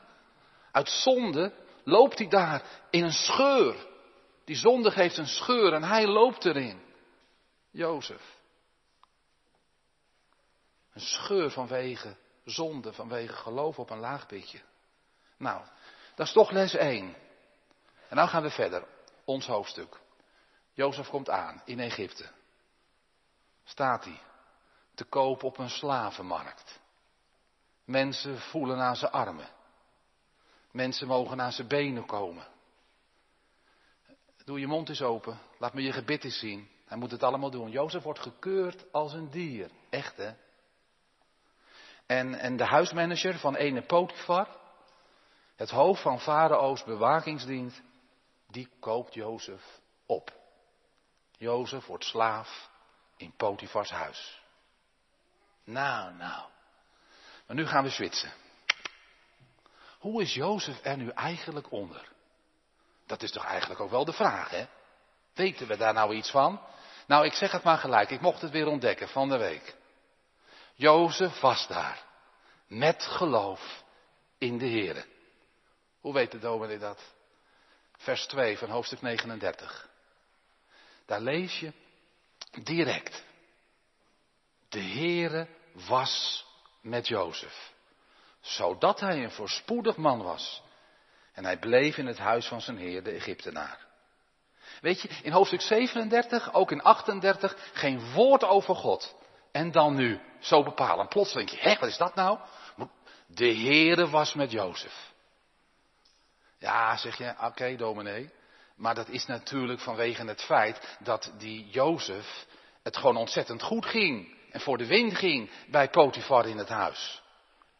Uit 0.72 0.88
zonde 0.88 1.52
loopt 1.84 2.18
hij 2.18 2.28
daar 2.28 2.62
in 2.90 3.04
een 3.04 3.12
scheur. 3.12 3.86
Die 4.44 4.56
zonde 4.56 4.90
geeft 4.90 5.16
een 5.16 5.26
scheur 5.26 5.72
en 5.72 5.82
hij 5.82 6.06
loopt 6.06 6.44
erin. 6.44 6.82
Jozef. 7.70 8.40
Een 10.92 11.00
scheur 11.00 11.50
vanwege 11.50 12.16
zonde, 12.44 12.92
vanwege 12.92 13.32
geloof 13.32 13.78
op 13.78 13.90
een 13.90 13.98
laag 13.98 14.26
pitje. 14.26 14.60
Nou, 15.36 15.64
dat 16.14 16.26
is 16.26 16.32
toch 16.32 16.50
les 16.50 16.74
1. 16.74 17.14
En 18.08 18.16
nou 18.16 18.28
gaan 18.28 18.42
we 18.42 18.50
verder. 18.50 18.84
Ons 19.24 19.46
hoofdstuk. 19.46 20.00
Jozef 20.72 21.08
komt 21.08 21.30
aan 21.30 21.62
in 21.64 21.80
Egypte. 21.80 22.28
Staat 23.64 24.04
hij 24.04 24.20
te 24.94 25.04
koop 25.04 25.42
op 25.42 25.58
een 25.58 25.70
slavenmarkt. 25.70 26.80
Mensen 27.84 28.40
voelen 28.40 28.78
aan 28.78 28.96
zijn 28.96 29.12
armen. 29.12 29.48
Mensen 30.70 31.06
mogen 31.06 31.40
aan 31.40 31.52
zijn 31.52 31.68
benen 31.68 32.06
komen. 32.06 32.46
Doe 34.44 34.60
je 34.60 34.66
mond 34.66 34.88
eens 34.88 35.02
open. 35.02 35.38
Laat 35.58 35.74
me 35.74 35.82
je 35.82 35.92
gebit 35.92 36.24
eens 36.24 36.38
zien. 36.38 36.68
Hij 36.86 36.98
moet 36.98 37.10
het 37.10 37.22
allemaal 37.22 37.50
doen. 37.50 37.70
Jozef 37.70 38.02
wordt 38.02 38.20
gekeurd 38.20 38.92
als 38.92 39.12
een 39.12 39.30
dier. 39.30 39.70
Echt 39.90 40.16
hè? 40.16 40.32
En, 42.06 42.34
en 42.34 42.56
de 42.56 42.64
huismanager 42.64 43.38
van 43.38 43.56
ene 43.56 43.82
Potifar, 43.82 44.48
het 45.56 45.70
hoofd 45.70 46.02
van 46.02 46.20
Farao's 46.20 46.84
bewakingsdienst, 46.84 47.82
die 48.48 48.68
koopt 48.80 49.14
Jozef 49.14 49.80
op. 50.06 50.32
Jozef 51.38 51.86
wordt 51.86 52.04
slaaf 52.04 52.70
in 53.16 53.32
Potifars 53.36 53.90
huis. 53.90 54.41
Nou, 55.64 56.14
nou. 56.14 56.50
Maar 57.46 57.56
nu 57.56 57.66
gaan 57.66 57.84
we 57.84 57.90
zwitsen. 57.90 58.32
Hoe 59.98 60.22
is 60.22 60.34
Jozef 60.34 60.78
er 60.82 60.96
nu 60.96 61.08
eigenlijk 61.08 61.70
onder? 61.70 62.08
Dat 63.06 63.22
is 63.22 63.30
toch 63.30 63.44
eigenlijk 63.44 63.80
ook 63.80 63.90
wel 63.90 64.04
de 64.04 64.12
vraag, 64.12 64.50
hè? 64.50 64.66
Weten 65.34 65.66
we 65.66 65.76
daar 65.76 65.92
nou 65.92 66.14
iets 66.14 66.30
van? 66.30 66.60
Nou, 67.06 67.24
ik 67.24 67.32
zeg 67.32 67.52
het 67.52 67.62
maar 67.62 67.78
gelijk. 67.78 68.10
Ik 68.10 68.20
mocht 68.20 68.40
het 68.40 68.50
weer 68.50 68.66
ontdekken 68.66 69.08
van 69.08 69.28
de 69.28 69.36
week. 69.36 69.74
Jozef 70.74 71.40
was 71.40 71.66
daar. 71.66 72.04
Met 72.66 73.02
geloof 73.02 73.82
in 74.38 74.58
de 74.58 74.66
Heer. 74.66 75.06
Hoe 76.00 76.12
weet 76.12 76.30
de 76.30 76.38
dominee 76.38 76.78
dat? 76.78 77.14
Vers 77.96 78.26
2 78.26 78.58
van 78.58 78.70
hoofdstuk 78.70 79.00
39. 79.00 79.88
Daar 81.06 81.20
lees 81.20 81.58
je 81.58 81.72
direct. 82.62 83.24
De 84.72 84.82
Heere 84.82 85.46
was 85.72 86.46
met 86.80 87.08
Jozef, 87.08 87.72
zodat 88.40 89.00
hij 89.00 89.24
een 89.24 89.30
voorspoedig 89.30 89.96
man 89.96 90.22
was. 90.22 90.62
En 91.32 91.44
hij 91.44 91.58
bleef 91.58 91.96
in 91.96 92.06
het 92.06 92.18
huis 92.18 92.46
van 92.46 92.60
zijn 92.60 92.76
heer, 92.76 93.02
de 93.02 93.10
Egyptenaar. 93.10 93.78
Weet 94.80 95.00
je, 95.00 95.08
in 95.22 95.32
hoofdstuk 95.32 95.60
37, 95.60 96.52
ook 96.52 96.70
in 96.70 96.82
38, 96.82 97.56
geen 97.72 98.12
woord 98.12 98.44
over 98.44 98.74
God. 98.74 99.14
En 99.50 99.70
dan 99.70 99.94
nu, 99.94 100.20
zo 100.40 100.62
bepalen. 100.62 101.08
Plots 101.08 101.32
denk 101.32 101.48
je, 101.48 101.60
hé, 101.60 101.78
wat 101.78 101.88
is 101.88 101.96
dat 101.96 102.14
nou? 102.14 102.38
De 103.26 103.54
Heere 103.54 104.08
was 104.08 104.34
met 104.34 104.50
Jozef. 104.50 105.12
Ja, 106.58 106.96
zeg 106.96 107.18
je, 107.18 107.30
oké 107.30 107.44
okay, 107.44 107.76
dominee. 107.76 108.30
Maar 108.76 108.94
dat 108.94 109.08
is 109.08 109.26
natuurlijk 109.26 109.80
vanwege 109.80 110.24
het 110.24 110.42
feit 110.42 110.96
dat 110.98 111.32
die 111.38 111.68
Jozef 111.68 112.46
het 112.82 112.96
gewoon 112.96 113.16
ontzettend 113.16 113.62
goed 113.62 113.86
ging. 113.86 114.40
En 114.52 114.60
voor 114.60 114.78
de 114.78 114.86
wind 114.86 115.16
ging 115.16 115.50
bij 115.66 115.90
Potifar 115.90 116.48
in 116.48 116.58
het 116.58 116.68
huis. 116.68 117.22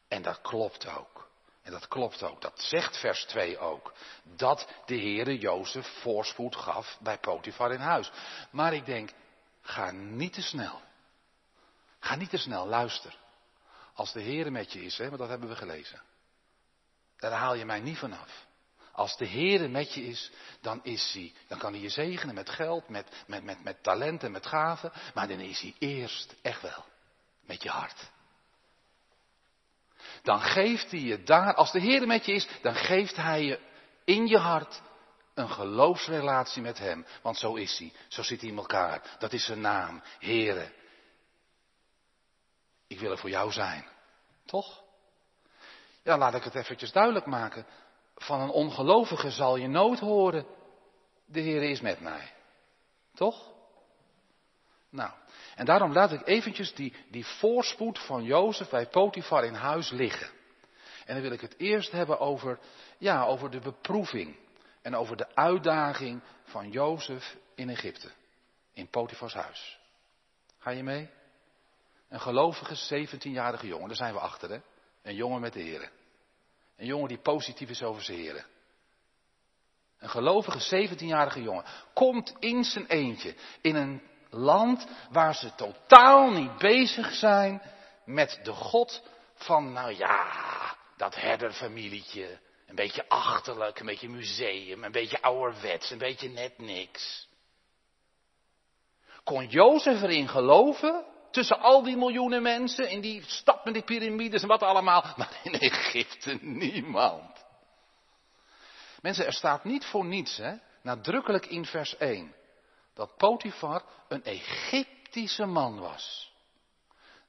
En 0.08 0.22
dat 0.22 0.40
klopt 0.40 0.86
ook. 0.86 1.30
En 1.62 1.72
dat 1.72 1.88
klopt 1.88 2.22
ook. 2.22 2.40
Dat 2.40 2.60
zegt 2.60 2.96
vers 2.96 3.24
2 3.24 3.58
ook. 3.58 3.92
Dat 4.22 4.68
de 4.86 4.96
Heere 4.96 5.38
Jozef 5.38 5.86
voorspoed 5.86 6.56
gaf 6.56 6.98
bij 7.00 7.18
Potifar 7.18 7.72
in 7.72 7.80
huis. 7.80 8.10
Maar 8.50 8.74
ik 8.74 8.86
denk, 8.86 9.10
ga 9.60 9.90
niet 9.90 10.32
te 10.32 10.42
snel. 10.42 10.80
Ga 11.98 12.14
niet 12.14 12.30
te 12.30 12.36
snel, 12.36 12.66
luister. 12.66 13.16
Als 13.94 14.12
de 14.12 14.22
Heere 14.22 14.50
met 14.50 14.72
je 14.72 14.84
is, 14.84 14.98
hè, 14.98 15.06
want 15.06 15.18
dat 15.18 15.28
hebben 15.28 15.48
we 15.48 15.56
gelezen. 15.56 16.02
Daar 17.16 17.32
haal 17.32 17.54
je 17.54 17.64
mij 17.64 17.80
niet 17.80 17.98
vanaf. 17.98 18.46
Als 18.92 19.16
de 19.16 19.28
Heere 19.28 19.68
met 19.68 19.94
je 19.94 20.06
is, 20.06 20.30
dan 20.60 20.80
is 20.82 21.12
hij, 21.12 21.32
dan 21.48 21.58
kan 21.58 21.72
hij 21.72 21.82
je 21.82 21.88
zegenen 21.88 22.34
met 22.34 22.50
geld, 22.50 22.88
met, 22.88 23.24
met, 23.26 23.62
met, 23.62 23.82
talenten, 23.82 24.30
met 24.32 24.46
gaven. 24.46 24.92
Maar 25.14 25.28
dan 25.28 25.40
is 25.40 25.60
hij 25.60 25.74
eerst 25.78 26.34
echt 26.42 26.62
wel 26.62 26.84
met 27.40 27.62
je 27.62 27.68
hart. 27.68 28.10
Dan 30.22 30.40
geeft 30.40 30.90
hij 30.90 31.00
je 31.00 31.22
daar, 31.22 31.54
als 31.54 31.72
de 31.72 31.80
Heer 31.80 32.06
met 32.06 32.26
je 32.26 32.32
is, 32.32 32.48
dan 32.62 32.74
geeft 32.74 33.16
hij 33.16 33.42
je 33.42 33.60
in 34.04 34.26
je 34.26 34.38
hart 34.38 34.82
een 35.34 35.50
geloofsrelatie 35.50 36.62
met 36.62 36.78
hem. 36.78 37.06
Want 37.22 37.38
zo 37.38 37.54
is 37.54 37.78
hij, 37.78 37.92
zo 38.08 38.22
zit 38.22 38.40
hij 38.40 38.50
in 38.50 38.56
elkaar. 38.56 39.16
Dat 39.18 39.32
is 39.32 39.44
zijn 39.44 39.60
naam, 39.60 40.02
Heere. 40.18 40.72
Ik 42.86 43.00
wil 43.00 43.10
er 43.10 43.18
voor 43.18 43.30
jou 43.30 43.52
zijn. 43.52 43.88
Toch? 44.46 44.82
Ja, 46.02 46.18
laat 46.18 46.34
ik 46.34 46.44
het 46.44 46.54
eventjes 46.54 46.92
duidelijk 46.92 47.26
maken. 47.26 47.66
Van 48.22 48.40
een 48.40 48.50
ongelovige 48.50 49.30
zal 49.30 49.56
je 49.56 49.68
nooit 49.68 50.00
horen, 50.00 50.46
de 51.24 51.40
Heer 51.40 51.62
is 51.62 51.80
met 51.80 52.00
mij. 52.00 52.32
Toch? 53.14 53.52
Nou, 54.90 55.10
en 55.54 55.64
daarom 55.64 55.92
laat 55.92 56.12
ik 56.12 56.26
eventjes 56.26 56.74
die, 56.74 56.94
die 57.10 57.26
voorspoed 57.26 57.98
van 57.98 58.22
Jozef 58.22 58.68
bij 58.68 58.86
Potifar 58.86 59.44
in 59.44 59.54
huis 59.54 59.90
liggen. 59.90 60.30
En 61.04 61.14
dan 61.14 61.22
wil 61.22 61.32
ik 61.32 61.40
het 61.40 61.54
eerst 61.58 61.90
hebben 61.90 62.18
over, 62.18 62.58
ja, 62.98 63.24
over 63.24 63.50
de 63.50 63.60
beproeving. 63.60 64.36
En 64.82 64.94
over 64.96 65.16
de 65.16 65.34
uitdaging 65.34 66.22
van 66.44 66.70
Jozef 66.70 67.36
in 67.54 67.68
Egypte. 67.68 68.10
In 68.72 68.88
Potifars 68.88 69.34
huis. 69.34 69.78
Ga 70.58 70.70
je 70.70 70.82
mee? 70.82 71.10
Een 72.08 72.20
gelovige 72.20 73.06
17-jarige 73.06 73.66
jongen, 73.66 73.86
daar 73.86 73.96
zijn 73.96 74.14
we 74.14 74.20
achter 74.20 74.50
hè. 74.50 74.60
Een 75.02 75.14
jongen 75.14 75.40
met 75.40 75.52
de 75.52 75.60
heren. 75.60 75.90
Een 76.82 76.88
jongen 76.88 77.08
die 77.08 77.18
positief 77.18 77.68
is 77.68 77.82
over 77.82 78.02
zijn 78.02 78.18
heren. 78.18 78.44
Een 79.98 80.08
gelovige 80.08 80.88
17-jarige 80.88 81.42
jongen 81.42 81.64
komt 81.94 82.34
in 82.38 82.64
zijn 82.64 82.86
eentje 82.86 83.34
in 83.60 83.74
een 83.74 84.02
land 84.30 84.86
waar 85.10 85.34
ze 85.34 85.54
totaal 85.54 86.30
niet 86.30 86.58
bezig 86.58 87.14
zijn 87.14 87.62
met 88.04 88.40
de 88.42 88.52
God 88.52 89.02
van, 89.34 89.72
nou 89.72 89.96
ja, 89.96 90.76
dat 90.96 91.14
herderfamilietje. 91.14 92.38
Een 92.66 92.74
beetje 92.74 93.08
achterlijk, 93.08 93.80
een 93.80 93.86
beetje 93.86 94.08
museum, 94.08 94.84
een 94.84 94.92
beetje 94.92 95.22
ouderwets, 95.22 95.90
een 95.90 95.98
beetje 95.98 96.28
net 96.28 96.58
niks. 96.58 97.28
Kon 99.24 99.46
Jozef 99.46 100.02
erin 100.02 100.28
geloven? 100.28 101.04
Tussen 101.32 101.60
al 101.60 101.82
die 101.82 101.96
miljoenen 101.96 102.42
mensen 102.42 102.90
in 102.90 103.00
die 103.00 103.22
stad 103.26 103.64
met 103.64 103.74
die 103.74 103.82
piramides 103.82 104.42
en 104.42 104.48
wat 104.48 104.62
allemaal. 104.62 105.04
Maar 105.16 105.40
in 105.42 105.52
Egypte 105.52 106.38
niemand. 106.40 107.44
Mensen, 109.00 109.26
er 109.26 109.32
staat 109.32 109.64
niet 109.64 109.84
voor 109.84 110.04
niets, 110.04 110.36
hè, 110.36 110.54
nadrukkelijk 110.82 111.46
in 111.46 111.64
vers 111.64 111.96
1 111.96 112.34
dat 112.94 113.16
Potifar 113.16 113.84
een 114.08 114.24
Egyptische 114.24 115.46
man 115.46 115.78
was. 115.80 116.32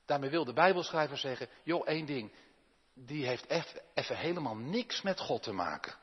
Daarmee 0.06 0.30
wil 0.30 0.46
de 0.46 0.54
Bijbelschrijver 0.54 1.18
zeggen, 1.18 1.50
joh, 1.64 1.88
één 1.88 2.06
ding, 2.06 2.32
die 2.94 3.26
heeft 3.26 3.46
even 3.94 4.18
helemaal 4.18 4.56
niks 4.56 5.02
met 5.02 5.20
God 5.20 5.44
te 5.44 5.52
maken. 5.52 5.96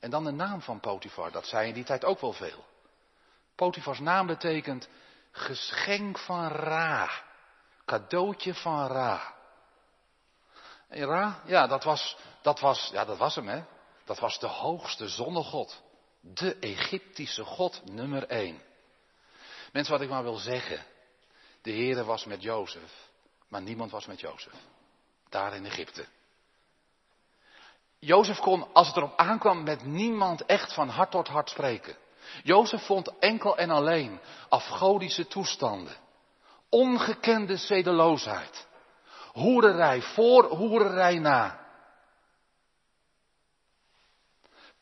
En 0.00 0.10
dan 0.10 0.24
de 0.24 0.30
naam 0.30 0.60
van 0.60 0.80
Potifar, 0.80 1.32
dat 1.32 1.46
zei 1.46 1.68
in 1.68 1.74
die 1.74 1.84
tijd 1.84 2.04
ook 2.04 2.20
wel 2.20 2.32
veel. 2.32 2.64
Potifars 3.54 3.98
naam 3.98 4.26
betekent 4.26 4.88
geschenk 5.30 6.18
van 6.18 6.48
Ra, 6.48 7.10
cadeautje 7.84 8.54
van 8.54 8.86
Ra. 8.86 9.34
En 10.88 11.04
Ra, 11.04 11.42
ja, 11.44 11.66
dat 11.66 11.84
was, 11.84 12.16
dat 12.42 12.60
was, 12.60 12.88
ja, 12.92 13.04
dat 13.04 13.18
was 13.18 13.34
hem, 13.34 13.48
hè. 13.48 13.62
Dat 14.04 14.18
was 14.18 14.38
de 14.38 14.46
hoogste 14.46 15.08
zonnegod. 15.08 15.82
De 16.20 16.54
Egyptische 16.58 17.44
God 17.44 17.82
nummer 17.84 18.26
één. 18.26 18.62
Mensen, 19.72 19.92
wat 19.92 20.02
ik 20.02 20.08
maar 20.08 20.22
wil 20.22 20.36
zeggen. 20.36 20.84
De 21.62 21.70
Heere 21.70 22.04
was 22.04 22.24
met 22.24 22.42
Jozef, 22.42 23.08
maar 23.48 23.62
niemand 23.62 23.90
was 23.90 24.06
met 24.06 24.20
Jozef. 24.20 24.52
Daar 25.28 25.54
in 25.54 25.64
Egypte. 25.64 26.06
Jozef 27.98 28.38
kon, 28.38 28.72
als 28.72 28.86
het 28.86 28.96
erop 28.96 29.16
aankwam, 29.16 29.62
met 29.62 29.84
niemand 29.84 30.44
echt 30.44 30.74
van 30.74 30.88
hart 30.88 31.10
tot 31.10 31.28
hart 31.28 31.50
spreken. 31.50 31.96
Jozef 32.42 32.82
vond 32.82 33.18
enkel 33.18 33.56
en 33.56 33.70
alleen 33.70 34.20
afgodische 34.48 35.26
toestanden. 35.26 35.96
Ongekende 36.70 37.56
zedeloosheid. 37.56 38.66
Hoererij 39.32 40.02
voor, 40.02 40.44
hoererij 40.44 41.18
na. 41.18 41.66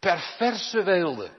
perverse 0.07 0.83
weelde, 0.83 1.31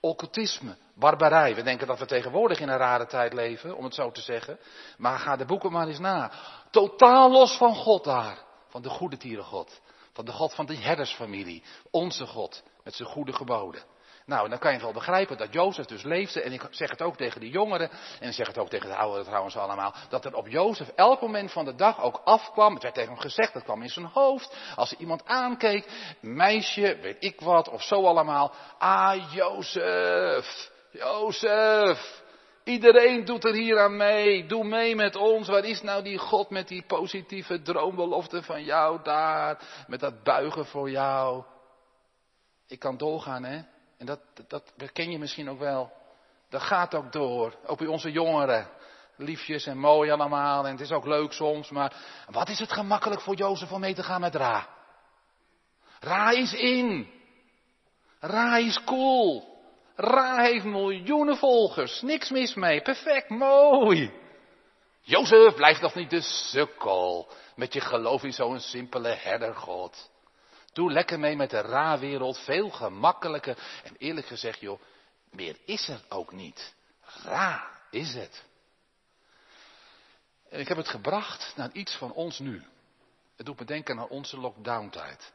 occultisme, 0.00 0.76
barbarij. 0.94 1.54
We 1.54 1.62
denken 1.62 1.86
dat 1.86 1.98
we 1.98 2.06
tegenwoordig 2.06 2.60
in 2.60 2.68
een 2.68 2.76
rare 2.76 3.06
tijd 3.06 3.32
leven, 3.32 3.76
om 3.76 3.84
het 3.84 3.94
zo 3.94 4.10
te 4.10 4.20
zeggen. 4.20 4.58
Maar 4.98 5.18
ga 5.18 5.36
de 5.36 5.44
boeken 5.44 5.72
maar 5.72 5.88
eens 5.88 5.98
na. 5.98 6.32
Totaal 6.70 7.30
los 7.30 7.56
van 7.56 7.74
God 7.74 8.04
daar. 8.04 8.38
Van 8.68 8.82
de 8.82 8.88
goede 8.88 9.16
tierengod. 9.16 9.80
Van 10.12 10.24
de 10.24 10.32
God 10.32 10.54
van 10.54 10.66
de 10.66 10.76
herdersfamilie. 10.76 11.62
Onze 11.90 12.26
God. 12.26 12.62
Met 12.84 12.94
zijn 12.94 13.08
goede 13.08 13.32
geboden. 13.32 13.82
Nou, 14.26 14.48
dan 14.48 14.58
kan 14.58 14.72
je 14.72 14.80
wel 14.80 14.92
begrijpen 14.92 15.36
dat 15.36 15.52
Jozef 15.52 15.86
dus 15.86 16.02
leefde. 16.02 16.42
En 16.42 16.52
ik 16.52 16.66
zeg 16.70 16.90
het 16.90 17.02
ook 17.02 17.16
tegen 17.16 17.40
de 17.40 17.48
jongeren. 17.48 17.90
En 18.20 18.28
ik 18.28 18.34
zeg 18.34 18.46
het 18.46 18.58
ook 18.58 18.68
tegen 18.68 18.88
de 18.88 18.96
ouderen 18.96 19.24
trouwens 19.24 19.56
allemaal. 19.56 19.94
Dat 20.08 20.24
er 20.24 20.34
op 20.34 20.48
Jozef 20.48 20.88
elk 20.88 21.20
moment 21.20 21.52
van 21.52 21.64
de 21.64 21.74
dag 21.74 22.02
ook 22.02 22.20
afkwam. 22.24 22.74
Het 22.74 22.82
werd 22.82 22.94
tegen 22.94 23.12
hem 23.12 23.20
gezegd, 23.20 23.52
dat 23.52 23.62
kwam 23.62 23.82
in 23.82 23.88
zijn 23.88 24.06
hoofd. 24.06 24.56
Als 24.76 24.92
er 24.92 24.98
iemand 24.98 25.24
aankeek. 25.24 26.14
Meisje, 26.20 26.98
weet 27.00 27.24
ik 27.24 27.40
wat, 27.40 27.68
of 27.68 27.82
zo 27.82 28.04
allemaal. 28.04 28.54
Ah, 28.78 29.32
Jozef. 29.32 30.70
Jozef. 30.90 32.22
Iedereen 32.64 33.24
doet 33.24 33.44
er 33.44 33.54
hier 33.54 33.80
aan 33.80 33.96
mee. 33.96 34.46
Doe 34.46 34.64
mee 34.64 34.96
met 34.96 35.16
ons. 35.16 35.48
Waar 35.48 35.64
is 35.64 35.82
nou 35.82 36.02
die 36.02 36.18
God 36.18 36.50
met 36.50 36.68
die 36.68 36.84
positieve 36.86 37.62
droombelofte 37.62 38.42
van 38.42 38.64
jou 38.64 39.02
daar? 39.02 39.84
Met 39.86 40.00
dat 40.00 40.22
buigen 40.22 40.66
voor 40.66 40.90
jou. 40.90 41.44
Ik 42.66 42.78
kan 42.78 42.96
doorgaan, 42.96 43.44
hè? 43.44 43.60
En 44.02 44.08
dat, 44.08 44.20
dat, 44.48 44.72
dat 44.76 44.92
ken 44.92 45.10
je 45.10 45.18
misschien 45.18 45.50
ook 45.50 45.58
wel. 45.58 45.92
Dat 46.48 46.62
gaat 46.62 46.94
ook 46.94 47.12
door. 47.12 47.54
Ook 47.66 47.78
bij 47.78 47.86
onze 47.86 48.10
jongeren. 48.10 48.68
Liefjes 49.16 49.66
en 49.66 49.78
mooi 49.78 50.10
allemaal. 50.10 50.66
En 50.66 50.70
het 50.72 50.80
is 50.80 50.90
ook 50.90 51.06
leuk 51.06 51.32
soms. 51.32 51.70
Maar 51.70 51.96
wat 52.30 52.48
is 52.48 52.58
het 52.58 52.72
gemakkelijk 52.72 53.20
voor 53.20 53.34
Jozef 53.34 53.72
om 53.72 53.80
mee 53.80 53.94
te 53.94 54.02
gaan 54.02 54.20
met 54.20 54.34
Ra? 54.34 54.68
Ra 56.00 56.30
is 56.30 56.52
in. 56.52 57.10
Ra 58.20 58.56
is 58.56 58.84
cool. 58.84 59.60
Ra 59.96 60.42
heeft 60.42 60.64
miljoenen 60.64 61.36
volgers. 61.36 62.00
Niks 62.00 62.30
mis 62.30 62.54
mee. 62.54 62.80
Perfect. 62.80 63.28
Mooi. 63.28 64.12
Jozef, 65.00 65.54
blijf 65.54 65.78
toch 65.78 65.94
niet 65.94 66.10
de 66.10 66.20
sukkel. 66.20 67.28
Met 67.56 67.72
je 67.72 67.80
geloof 67.80 68.22
in 68.22 68.32
zo'n 68.32 68.60
simpele 68.60 69.08
herdergod. 69.08 70.10
Doe 70.72 70.92
lekker 70.92 71.18
mee 71.18 71.36
met 71.36 71.50
de 71.50 71.60
ra-wereld, 71.60 72.38
veel 72.38 72.70
gemakkelijker. 72.70 73.58
En 73.84 73.96
eerlijk 73.98 74.26
gezegd, 74.26 74.60
joh, 74.60 74.80
meer 75.30 75.56
is 75.64 75.88
er 75.88 76.04
ook 76.08 76.32
niet. 76.32 76.74
Ra 77.22 77.70
is 77.90 78.14
het. 78.14 78.44
En 80.48 80.60
ik 80.60 80.68
heb 80.68 80.76
het 80.76 80.88
gebracht 80.88 81.52
naar 81.56 81.72
iets 81.72 81.94
van 81.94 82.12
ons 82.12 82.38
nu. 82.38 82.62
Het 83.36 83.46
doet 83.46 83.58
me 83.58 83.64
denken 83.64 83.98
aan 83.98 84.08
onze 84.08 84.38
lockdown-tijd. 84.38 85.32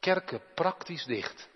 Kerken 0.00 0.42
praktisch 0.54 1.04
dicht. 1.04 1.48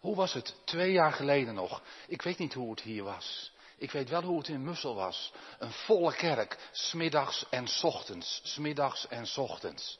Hoe 0.00 0.16
was 0.16 0.32
het 0.32 0.54
twee 0.64 0.92
jaar 0.92 1.12
geleden 1.12 1.54
nog? 1.54 1.82
Ik 2.06 2.22
weet 2.22 2.38
niet 2.38 2.54
hoe 2.54 2.70
het 2.70 2.80
hier 2.80 3.04
was. 3.04 3.52
Ik 3.76 3.90
weet 3.90 4.08
wel 4.08 4.22
hoe 4.22 4.38
het 4.38 4.48
in 4.48 4.64
Mussel 4.64 4.94
was. 4.94 5.32
Een 5.58 5.72
volle 5.72 6.14
kerk, 6.14 6.68
smiddags 6.72 7.46
en 7.50 7.66
ochtends, 7.82 8.40
smiddags 8.44 9.08
en 9.08 9.26
ochtends. 9.36 9.98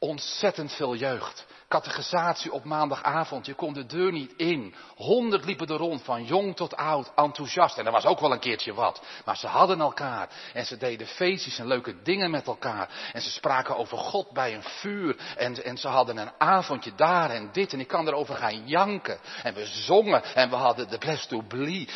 Ontzettend 0.00 0.72
veel 0.72 0.94
jeugd. 0.94 1.46
Categorisatie 1.68 2.52
op 2.52 2.64
maandagavond. 2.64 3.46
Je 3.46 3.54
kon 3.54 3.72
de 3.72 3.86
deur 3.86 4.12
niet 4.12 4.32
in. 4.36 4.74
Honderd 4.96 5.44
liepen 5.44 5.66
er 5.66 5.76
rond, 5.76 6.02
van 6.02 6.24
jong 6.24 6.56
tot 6.56 6.76
oud, 6.76 7.12
enthousiast. 7.14 7.78
En 7.78 7.86
er 7.86 7.92
was 7.92 8.04
ook 8.04 8.20
wel 8.20 8.32
een 8.32 8.38
keertje 8.38 8.74
wat. 8.74 9.02
Maar 9.24 9.36
ze 9.36 9.46
hadden 9.46 9.80
elkaar. 9.80 10.28
En 10.54 10.66
ze 10.66 10.76
deden 10.76 11.06
feestjes 11.06 11.58
en 11.58 11.66
leuke 11.66 12.02
dingen 12.02 12.30
met 12.30 12.46
elkaar. 12.46 13.10
En 13.12 13.20
ze 13.20 13.30
spraken 13.30 13.76
over 13.76 13.98
God 13.98 14.30
bij 14.30 14.54
een 14.54 14.62
vuur. 14.62 15.16
En, 15.36 15.64
en 15.64 15.76
ze 15.76 15.88
hadden 15.88 16.16
een 16.16 16.32
avondje 16.38 16.94
daar 16.94 17.30
en 17.30 17.52
dit. 17.52 17.72
En 17.72 17.80
ik 17.80 17.88
kan 17.88 18.08
erover 18.08 18.34
gaan 18.34 18.66
janken. 18.66 19.18
En 19.42 19.54
we 19.54 19.66
zongen. 19.66 20.24
En 20.24 20.50
we 20.50 20.56
hadden 20.56 20.88
de 20.88 20.98
bless 20.98 21.26
to 21.26 21.44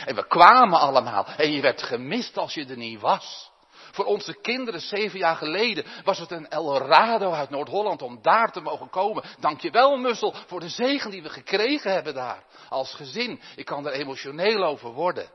En 0.07 0.15
we 0.15 0.27
kwamen 0.29 0.79
allemaal. 0.81 1.27
En 1.27 1.53
je 1.53 1.61
werd 1.61 1.83
gemist 1.83 2.39
als 2.39 2.55
je 2.55 2.67
er 2.67 2.77
niet 2.77 3.01
was. 3.01 3.52
Voor 3.93 4.05
onze 4.05 4.41
kinderen 4.41 4.81
zeven 4.81 5.19
jaar 5.19 5.37
geleden 5.37 5.85
was 6.05 6.19
het 6.19 6.31
een 6.31 6.49
Eldorado 6.49 7.33
uit 7.33 7.51
Noord-Holland 7.51 8.03
om 8.03 8.23
daar 8.23 8.53
te 8.53 8.61
mogen 8.61 8.91
komen. 8.91 9.25
Dankjewel 9.41 9.97
Mussel 9.97 10.35
voor 10.47 10.61
de 10.61 10.69
zegen 10.69 11.11
die 11.11 11.23
we 11.23 11.29
gekregen 11.29 11.93
hebben 11.93 12.15
daar. 12.15 12.45
Als 12.69 12.95
gezin. 12.95 13.41
Ik 13.57 13.65
kan 13.65 13.87
er 13.87 13.93
emotioneel 13.93 14.65
over 14.65 14.93
worden. 14.93 15.29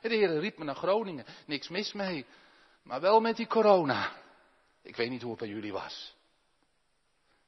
En 0.00 0.10
de 0.10 0.16
Heer 0.16 0.38
riep 0.38 0.58
me 0.58 0.64
naar 0.64 0.74
Groningen. 0.74 1.26
Niks 1.46 1.68
mis 1.68 1.92
mee. 1.92 2.26
Maar 2.82 3.00
wel 3.00 3.20
met 3.20 3.36
die 3.36 3.46
corona. 3.46 4.12
Ik 4.82 4.96
weet 4.96 5.10
niet 5.10 5.22
hoe 5.22 5.30
het 5.30 5.40
bij 5.40 5.48
jullie 5.48 5.72
was. 5.72 6.14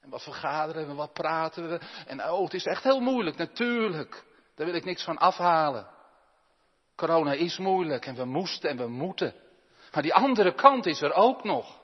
En 0.01 0.11
wat 0.11 0.23
vergaderen 0.23 0.87
we, 0.87 0.95
wat 0.95 1.13
praten 1.13 1.69
we. 1.69 1.81
En 2.07 2.31
oh, 2.31 2.45
het 2.45 2.55
is 2.55 2.65
echt 2.65 2.83
heel 2.83 3.01
moeilijk, 3.01 3.37
natuurlijk. 3.37 4.25
Daar 4.55 4.67
wil 4.67 4.75
ik 4.75 4.85
niks 4.85 5.05
van 5.05 5.19
afhalen. 5.19 5.87
Corona 6.95 7.33
is 7.33 7.59
moeilijk 7.59 8.07
en 8.07 8.15
we 8.15 8.25
moesten 8.25 8.71
en 8.71 8.77
we 8.77 8.89
moeten. 8.89 9.35
Maar 9.97 10.05
die 10.05 10.15
andere 10.15 10.55
kant 10.55 10.87
is 10.87 11.01
er 11.01 11.13
ook 11.13 11.45
nog. 11.45 11.81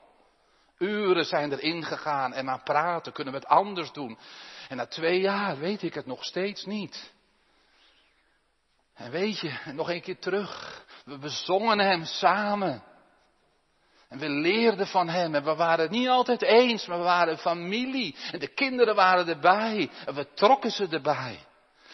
Uren 0.77 1.25
zijn 1.25 1.51
erin 1.51 1.83
gegaan 1.83 2.33
en 2.33 2.49
aan 2.49 2.63
praten, 2.63 3.13
kunnen 3.13 3.33
we 3.33 3.39
het 3.39 3.47
anders 3.47 3.91
doen. 3.91 4.17
En 4.69 4.77
na 4.77 4.85
twee 4.85 5.19
jaar 5.19 5.57
weet 5.57 5.81
ik 5.81 5.93
het 5.93 6.05
nog 6.05 6.23
steeds 6.23 6.65
niet. 6.65 7.13
En 8.93 9.11
weet 9.11 9.39
je, 9.39 9.59
nog 9.73 9.89
een 9.89 10.01
keer 10.01 10.19
terug. 10.19 10.83
We 11.05 11.17
bezongen 11.17 11.79
hem 11.79 12.05
samen. 12.05 12.83
En 14.09 14.19
we 14.19 14.29
leerden 14.29 14.87
van 14.87 15.09
hem. 15.09 15.35
En 15.35 15.43
we 15.43 15.55
waren 15.55 15.83
het 15.83 15.91
niet 15.91 16.07
altijd 16.07 16.41
eens, 16.41 16.85
maar 16.85 16.97
we 16.97 17.03
waren 17.03 17.37
familie. 17.37 18.15
En 18.31 18.39
de 18.39 18.53
kinderen 18.53 18.95
waren 18.95 19.27
erbij. 19.27 19.89
En 20.05 20.15
we 20.15 20.33
trokken 20.33 20.71
ze 20.71 20.87
erbij. 20.87 21.39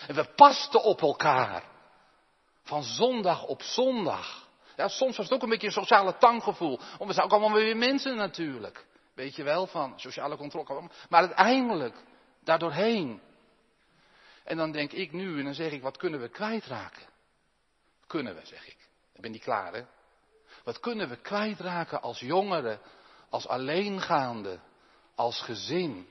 En 0.08 0.16
we 0.16 0.34
pasten 0.36 0.84
op 0.84 1.02
elkaar. 1.02 1.64
Van 2.64 2.84
zondag 2.84 3.44
op 3.44 3.62
zondag. 3.62 4.49
Ja, 4.80 4.88
soms 4.88 5.18
was 5.18 5.26
het 5.26 5.36
ook 5.36 5.44
een 5.44 5.50
beetje 5.50 5.68
een 5.68 5.74
sociale 5.74 6.18
tanggevoel. 6.18 6.78
Want 6.78 7.06
we 7.06 7.14
zijn 7.14 7.26
ook 7.26 7.32
allemaal 7.32 7.54
weer 7.54 7.78
mensen 7.78 8.16
natuurlijk. 8.16 8.86
Weet 9.14 9.36
je 9.36 9.44
wel, 9.44 9.68
van 9.68 10.00
sociale 10.00 10.38
controle. 10.38 10.90
Maar 11.10 11.20
uiteindelijk, 11.20 12.04
daardoorheen. 12.44 13.22
En 14.44 14.58
dan 14.58 14.72
denk 14.72 14.92
ik 14.92 15.12
nu, 15.12 15.38
en 15.38 15.44
dan 15.44 15.54
zeg 15.54 15.72
ik, 15.72 15.82
wat 15.82 15.98
kunnen 15.98 16.20
we 16.20 16.30
kwijtraken? 16.30 17.04
Kunnen 18.08 18.36
we, 18.36 18.46
zeg 18.46 18.68
ik. 18.68 18.90
Ik 19.14 19.22
ben 19.22 19.32
niet 19.32 19.44
klaar, 19.44 19.74
hè? 19.74 19.86
Wat 20.64 20.80
kunnen 20.80 21.10
we 21.10 21.16
kwijtraken 21.16 22.02
als 22.02 22.20
jongeren, 22.20 22.80
als 23.30 23.48
alleengaande, 23.48 24.60
als 25.16 25.42
gezin? 25.42 26.08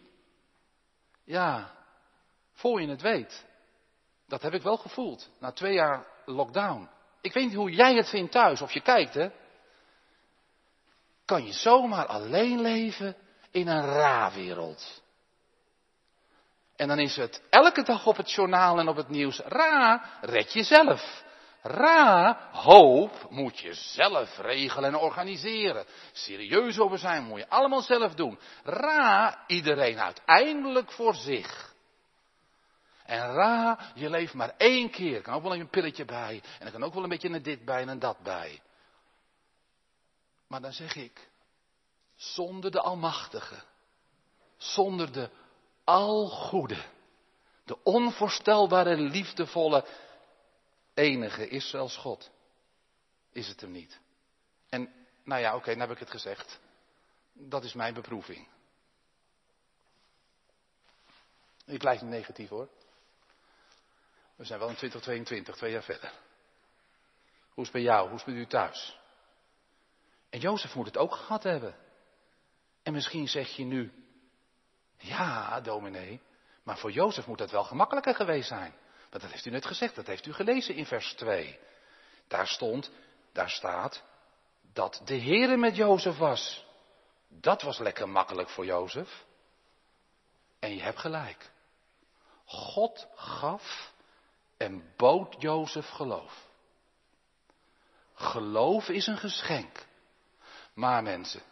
Ja, 1.25 1.75
voor 2.53 2.81
je 2.81 2.89
het 2.89 3.01
weet. 3.01 3.47
Dat 4.27 4.43
heb 4.43 4.55
ik 4.55 4.63
wel 4.63 4.77
gevoeld, 4.77 5.31
na 5.39 5.53
twee 5.53 5.75
jaar 5.75 6.07
lockdown. 6.25 6.97
Ik 7.21 7.33
weet 7.33 7.45
niet 7.45 7.55
hoe 7.55 7.71
jij 7.71 7.95
het 7.95 8.09
vindt 8.09 8.33
thuis, 8.33 8.61
of 8.61 8.73
je 8.73 8.81
kijkt 8.81 9.15
hè. 9.15 9.29
Kan 11.25 11.47
je 11.47 11.53
zomaar 11.53 12.07
alleen 12.07 12.61
leven 12.61 13.17
in 13.51 13.69
een 13.69 13.85
ra-wereld. 13.85 15.03
En 16.77 16.89
dan 16.89 16.99
is 16.99 17.17
het 17.17 17.43
elke 17.51 17.83
dag 17.83 18.07
op 18.07 18.17
het 18.17 18.33
journaal 18.33 18.79
en 18.79 18.89
op 18.89 18.97
het 18.97 19.09
nieuws. 19.09 19.39
Ra, 19.39 20.05
red 20.21 20.53
jezelf. 20.53 21.25
Ra, 21.63 22.39
hoop 22.53 23.27
moet 23.31 23.59
je 23.59 23.75
zelf 23.75 24.39
regelen 24.39 24.89
en 24.89 24.99
organiseren. 24.99 25.85
Serieus 26.13 26.79
over 26.79 26.99
zijn 26.99 27.25
moet 27.25 27.39
je 27.39 27.49
allemaal 27.49 27.83
zelf 27.83 28.15
doen. 28.15 28.39
Ra, 28.65 29.45
iedereen 29.47 29.99
uiteindelijk 29.99 30.93
voor 30.93 31.15
zich. 31.15 31.75
En 33.09 33.33
ra, 33.33 33.79
je 33.95 34.11
leeft 34.11 34.35
maar 34.35 34.55
één 34.57 34.91
keer. 34.91 35.17
Er 35.17 35.23
kan 35.23 35.35
ook 35.35 35.43
wel 35.43 35.55
een 35.55 35.69
pilletje 35.69 36.05
bij. 36.05 36.43
En 36.59 36.67
er 36.67 36.73
kan 36.73 36.83
ook 36.83 36.95
wel 36.95 37.03
een 37.03 37.09
beetje 37.09 37.29
een 37.29 37.43
dit 37.43 37.65
bij 37.65 37.83
en 37.83 37.89
een 37.89 37.99
dat 37.99 38.19
bij. 38.19 38.63
Maar 40.47 40.61
dan 40.61 40.73
zeg 40.73 40.97
ik, 40.97 41.29
zonder 42.15 42.71
de 42.71 42.81
Almachtige, 42.81 43.63
zonder 44.57 45.13
de 45.13 45.31
Algoede, 45.85 46.85
de 47.65 47.83
onvoorstelbare, 47.83 48.97
liefdevolle, 48.97 49.85
enige 50.95 51.49
Israëls 51.49 51.97
God, 51.97 52.31
is 53.33 53.49
het 53.49 53.61
hem 53.61 53.71
niet. 53.71 54.01
En, 54.69 54.95
nou 55.25 55.41
ja, 55.41 55.55
oké, 55.55 55.71
dan 55.71 55.81
heb 55.81 55.91
ik 55.91 55.99
het 55.99 56.11
gezegd. 56.11 56.61
Dat 57.33 57.65
is 57.65 57.73
mijn 57.73 57.95
beproeving. 57.95 58.49
Ik 61.65 61.79
blijf 61.79 62.01
negatief 62.01 62.49
hoor. 62.49 62.69
We 64.39 64.45
zijn 64.45 64.59
wel 64.59 64.69
in 64.69 64.77
2022, 64.77 65.57
twee 65.57 65.73
jaar 65.73 65.83
verder. 65.83 66.13
Hoe 67.49 67.65
is 67.65 67.73
het 67.73 67.73
bij 67.73 67.83
jou? 67.83 68.09
Hoe 68.09 68.17
is 68.17 68.25
het 68.25 68.35
bij 68.35 68.43
u 68.43 68.47
thuis? 68.47 68.99
En 70.31 70.41
Jozef 70.41 70.75
moet 70.75 70.87
het 70.87 70.97
ook 70.97 71.15
gehad 71.15 71.43
hebben. 71.43 71.77
En 72.83 72.93
misschien 72.93 73.29
zeg 73.29 73.49
je 73.49 73.65
nu, 73.65 73.93
ja, 74.97 75.61
dominee, 75.61 76.21
maar 76.63 76.79
voor 76.79 76.91
Jozef 76.91 77.27
moet 77.27 77.39
dat 77.39 77.51
wel 77.51 77.65
gemakkelijker 77.65 78.15
geweest 78.15 78.49
zijn. 78.49 78.75
Want 79.11 79.23
dat 79.23 79.31
heeft 79.31 79.47
u 79.47 79.51
net 79.51 79.67
gezegd, 79.67 79.95
dat 79.95 80.07
heeft 80.07 80.27
u 80.27 80.33
gelezen 80.33 80.75
in 80.75 80.87
vers 80.87 81.15
2. 81.15 81.59
Daar 82.29 82.47
stond, 82.47 82.91
daar 83.33 83.51
staat, 83.51 84.03
dat 84.73 85.01
de 85.05 85.21
Heere 85.21 85.57
met 85.57 85.77
Jozef 85.77 86.17
was. 86.17 86.67
Dat 87.29 87.63
was 87.63 87.79
lekker 87.79 88.09
makkelijk 88.09 88.49
voor 88.49 88.65
Jozef. 88.65 89.25
En 90.59 90.75
je 90.75 90.83
hebt 90.83 90.99
gelijk. 90.99 91.51
God 92.45 93.09
gaf 93.15 93.97
en 94.59 94.93
bood 94.97 95.35
Jozef 95.39 95.89
geloof. 95.89 96.47
Geloof 98.15 98.89
is 98.89 99.07
een 99.07 99.19
geschenk. 99.19 99.87
Maar 100.75 101.03
mensen, 101.03 101.43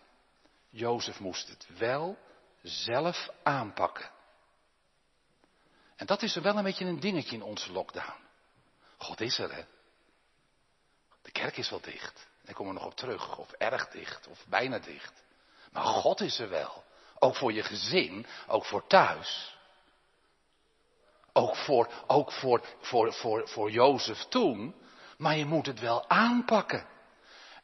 Jozef 0.68 1.20
moest 1.20 1.48
het 1.48 1.66
wel 1.78 2.18
zelf 2.62 3.28
aanpakken. 3.42 4.10
En 5.96 6.06
dat 6.06 6.22
is 6.22 6.36
er 6.36 6.42
wel 6.42 6.56
een 6.56 6.64
beetje 6.64 6.84
een 6.84 7.00
dingetje 7.00 7.36
in 7.36 7.42
onze 7.42 7.72
lockdown. 7.72 8.24
God 8.96 9.20
is 9.20 9.38
er, 9.38 9.54
hè? 9.54 9.64
De 11.22 11.30
kerk 11.30 11.56
is 11.56 11.70
wel 11.70 11.80
dicht. 11.80 12.26
Daar 12.42 12.54
komen 12.54 12.74
we 12.74 12.78
nog 12.80 12.88
op 12.88 12.96
terug. 12.96 13.38
Of 13.38 13.52
erg 13.52 13.88
dicht. 13.88 14.26
Of 14.26 14.46
bijna 14.48 14.78
dicht. 14.78 15.22
Maar 15.72 15.84
God 15.84 16.20
is 16.20 16.38
er 16.38 16.48
wel. 16.48 16.84
Ook 17.18 17.36
voor 17.36 17.52
je 17.52 17.62
gezin. 17.62 18.26
Ook 18.46 18.64
voor 18.64 18.86
thuis. 18.86 19.55
Ook 21.36 21.56
voor, 21.56 21.88
ook 22.06 22.32
voor, 22.32 22.60
voor, 22.80 23.12
voor, 23.12 23.48
voor 23.48 23.70
Jozef 23.70 24.24
toen. 24.28 24.74
Maar 25.16 25.36
je 25.36 25.44
moet 25.44 25.66
het 25.66 25.80
wel 25.80 26.08
aanpakken. 26.08 26.86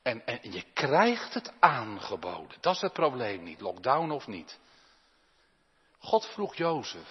En, 0.03 0.27
en 0.27 0.53
je 0.53 0.63
krijgt 0.73 1.35
het 1.35 1.53
aangeboden. 1.59 2.57
Dat 2.61 2.75
is 2.75 2.81
het 2.81 2.93
probleem 2.93 3.43
niet. 3.43 3.61
Lockdown 3.61 4.11
of 4.11 4.27
niet. 4.27 4.59
God 5.99 6.27
vroeg 6.27 6.55
Jozef. 6.55 7.09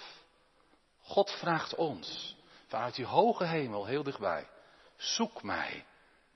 God 1.00 1.30
vraagt 1.30 1.74
ons. 1.74 2.36
Vanuit 2.66 2.94
die 2.94 3.06
hoge 3.06 3.44
hemel 3.44 3.86
heel 3.86 4.02
dichtbij. 4.02 4.48
Zoek 4.96 5.42
mij 5.42 5.84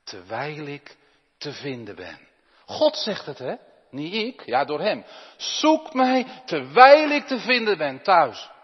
terwijl 0.05 0.67
ik 0.67 0.97
te 1.39 1.53
vinden 1.53 1.95
ben. 1.95 2.19
God 2.65 2.97
zegt 2.97 3.27
het, 3.27 3.39
hè? 3.39 3.55
Niet 3.91 4.15
ik, 4.15 4.47
ja, 4.47 4.65
door 4.65 4.81
hem. 4.81 5.05
Zoek 5.37 5.95
mij 5.95 6.43
terwijl 6.45 7.11
ik 7.11 7.27
te 7.27 7.39
vinden 7.39 7.79
ben 7.79 8.03
thuis. 8.03 8.55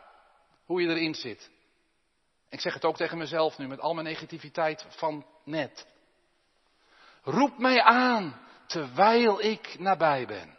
Hoe 0.73 0.83
je 0.83 0.89
erin 0.89 1.15
zit. 1.15 1.51
Ik 2.49 2.61
zeg 2.61 2.75
het 2.75 2.85
ook 2.85 2.97
tegen 2.97 3.19
mezelf 3.19 3.59
nu 3.59 3.67
met 3.67 3.81
al 3.81 3.95
mijn 3.95 4.07
negativiteit 4.07 4.87
van 4.89 5.27
net. 5.45 5.87
Roep 7.23 7.59
mij 7.59 7.83
aan 7.83 8.41
terwijl 8.67 9.43
ik 9.43 9.79
nabij 9.79 10.27
ben. 10.27 10.59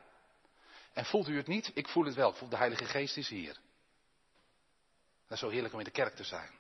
En 0.93 1.05
voelt 1.05 1.27
u 1.27 1.37
het 1.37 1.47
niet? 1.47 1.71
Ik 1.73 1.87
voel 1.87 2.05
het 2.05 2.15
wel. 2.15 2.35
de 2.49 2.57
Heilige 2.57 2.85
Geest 2.85 3.17
is 3.17 3.29
hier. 3.29 3.53
Dat 5.27 5.31
is 5.31 5.39
zo 5.39 5.49
heerlijk 5.49 5.73
om 5.73 5.79
in 5.79 5.85
de 5.85 5.91
kerk 5.91 6.15
te 6.15 6.23
zijn. 6.23 6.51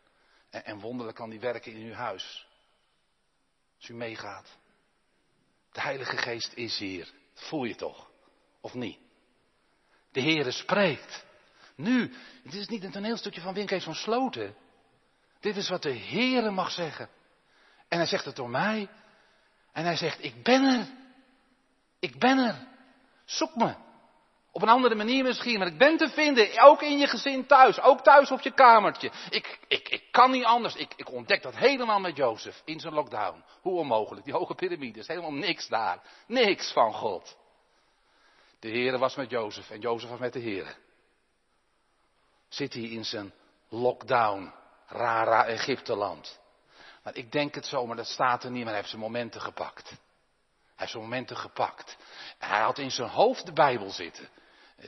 En, 0.49 0.65
en 0.65 0.79
wonderlijk 0.79 1.17
kan 1.17 1.29
die 1.29 1.39
werken 1.39 1.71
in 1.71 1.85
uw 1.85 1.93
huis. 1.93 2.47
Als 3.77 3.89
u 3.89 3.93
meegaat. 3.93 4.57
De 5.71 5.81
Heilige 5.81 6.17
Geest 6.17 6.53
is 6.53 6.77
hier. 6.77 7.11
Voel 7.33 7.63
je 7.63 7.75
toch? 7.75 8.09
Of 8.61 8.73
niet? 8.73 8.99
De 10.11 10.21
Heere 10.21 10.51
spreekt. 10.51 11.31
Nu, 11.75 12.13
dit 12.43 12.53
is 12.53 12.67
niet 12.67 12.83
een 12.83 12.91
toneelstukje 12.91 13.41
van 13.41 13.53
Winkees 13.53 13.83
van 13.83 13.95
Sloten. 13.95 14.55
Dit 15.39 15.57
is 15.57 15.69
wat 15.69 15.81
de 15.81 15.97
Heere 15.97 16.51
mag 16.51 16.71
zeggen. 16.71 17.09
En 17.87 17.97
hij 17.97 18.07
zegt 18.07 18.25
het 18.25 18.35
door 18.35 18.49
mij. 18.49 18.89
En 19.71 19.83
hij 19.83 19.95
zegt, 19.95 20.23
ik 20.23 20.43
ben 20.43 20.63
er. 20.63 20.87
Ik 21.99 22.19
ben 22.19 22.37
er. 22.37 22.67
Zoek 23.25 23.55
me. 23.55 23.75
Op 24.51 24.61
een 24.61 24.69
andere 24.69 24.95
manier 24.95 25.23
misschien, 25.23 25.59
maar 25.59 25.67
ik 25.67 25.77
ben 25.77 25.97
te 25.97 26.09
vinden, 26.09 26.61
ook 26.61 26.81
in 26.81 26.97
je 26.97 27.07
gezin 27.07 27.45
thuis, 27.45 27.81
ook 27.81 28.01
thuis 28.01 28.31
op 28.31 28.41
je 28.41 28.53
kamertje. 28.53 29.11
Ik, 29.29 29.59
ik, 29.67 29.89
ik 29.89 30.03
kan 30.11 30.31
niet 30.31 30.43
anders. 30.43 30.75
Ik, 30.75 30.93
ik 30.95 31.11
ontdek 31.11 31.41
dat 31.41 31.55
helemaal 31.55 31.99
met 31.99 32.17
Jozef 32.17 32.61
in 32.65 32.79
zijn 32.79 32.93
lockdown. 32.93 33.43
Hoe 33.61 33.79
onmogelijk, 33.79 34.25
die 34.25 34.33
hoge 34.33 34.55
piramides, 34.55 35.07
helemaal 35.07 35.33
niks 35.33 35.67
daar. 35.67 36.01
Niks 36.27 36.71
van 36.71 36.93
God. 36.93 37.37
De 38.59 38.69
Heere 38.69 38.97
was 38.97 39.15
met 39.15 39.29
Jozef 39.29 39.69
en 39.69 39.79
Jozef 39.79 40.09
was 40.09 40.19
met 40.19 40.33
de 40.33 40.41
Heere. 40.41 40.75
Zit 42.53 42.73
hij 42.73 42.83
in 42.83 43.05
zijn 43.05 43.33
lockdown, 43.69 44.53
rara 44.87 45.45
Egypteland. 45.45 46.39
Maar 47.03 47.15
ik 47.15 47.31
denk 47.31 47.55
het 47.55 47.65
zo, 47.65 47.85
maar 47.85 47.95
dat 47.95 48.07
staat 48.07 48.43
er 48.43 48.51
niet, 48.51 48.59
maar 48.59 48.67
hij 48.67 48.77
heeft 48.77 48.89
zijn 48.89 49.01
momenten 49.01 49.41
gepakt. 49.41 49.89
Hij 49.89 49.97
heeft 50.75 50.91
zijn 50.91 51.03
momenten 51.03 51.37
gepakt. 51.37 51.97
Hij 52.37 52.61
had 52.61 52.77
in 52.77 52.91
zijn 52.91 53.09
hoofd 53.09 53.45
de 53.45 53.53
Bijbel 53.53 53.89
zitten. 53.89 54.29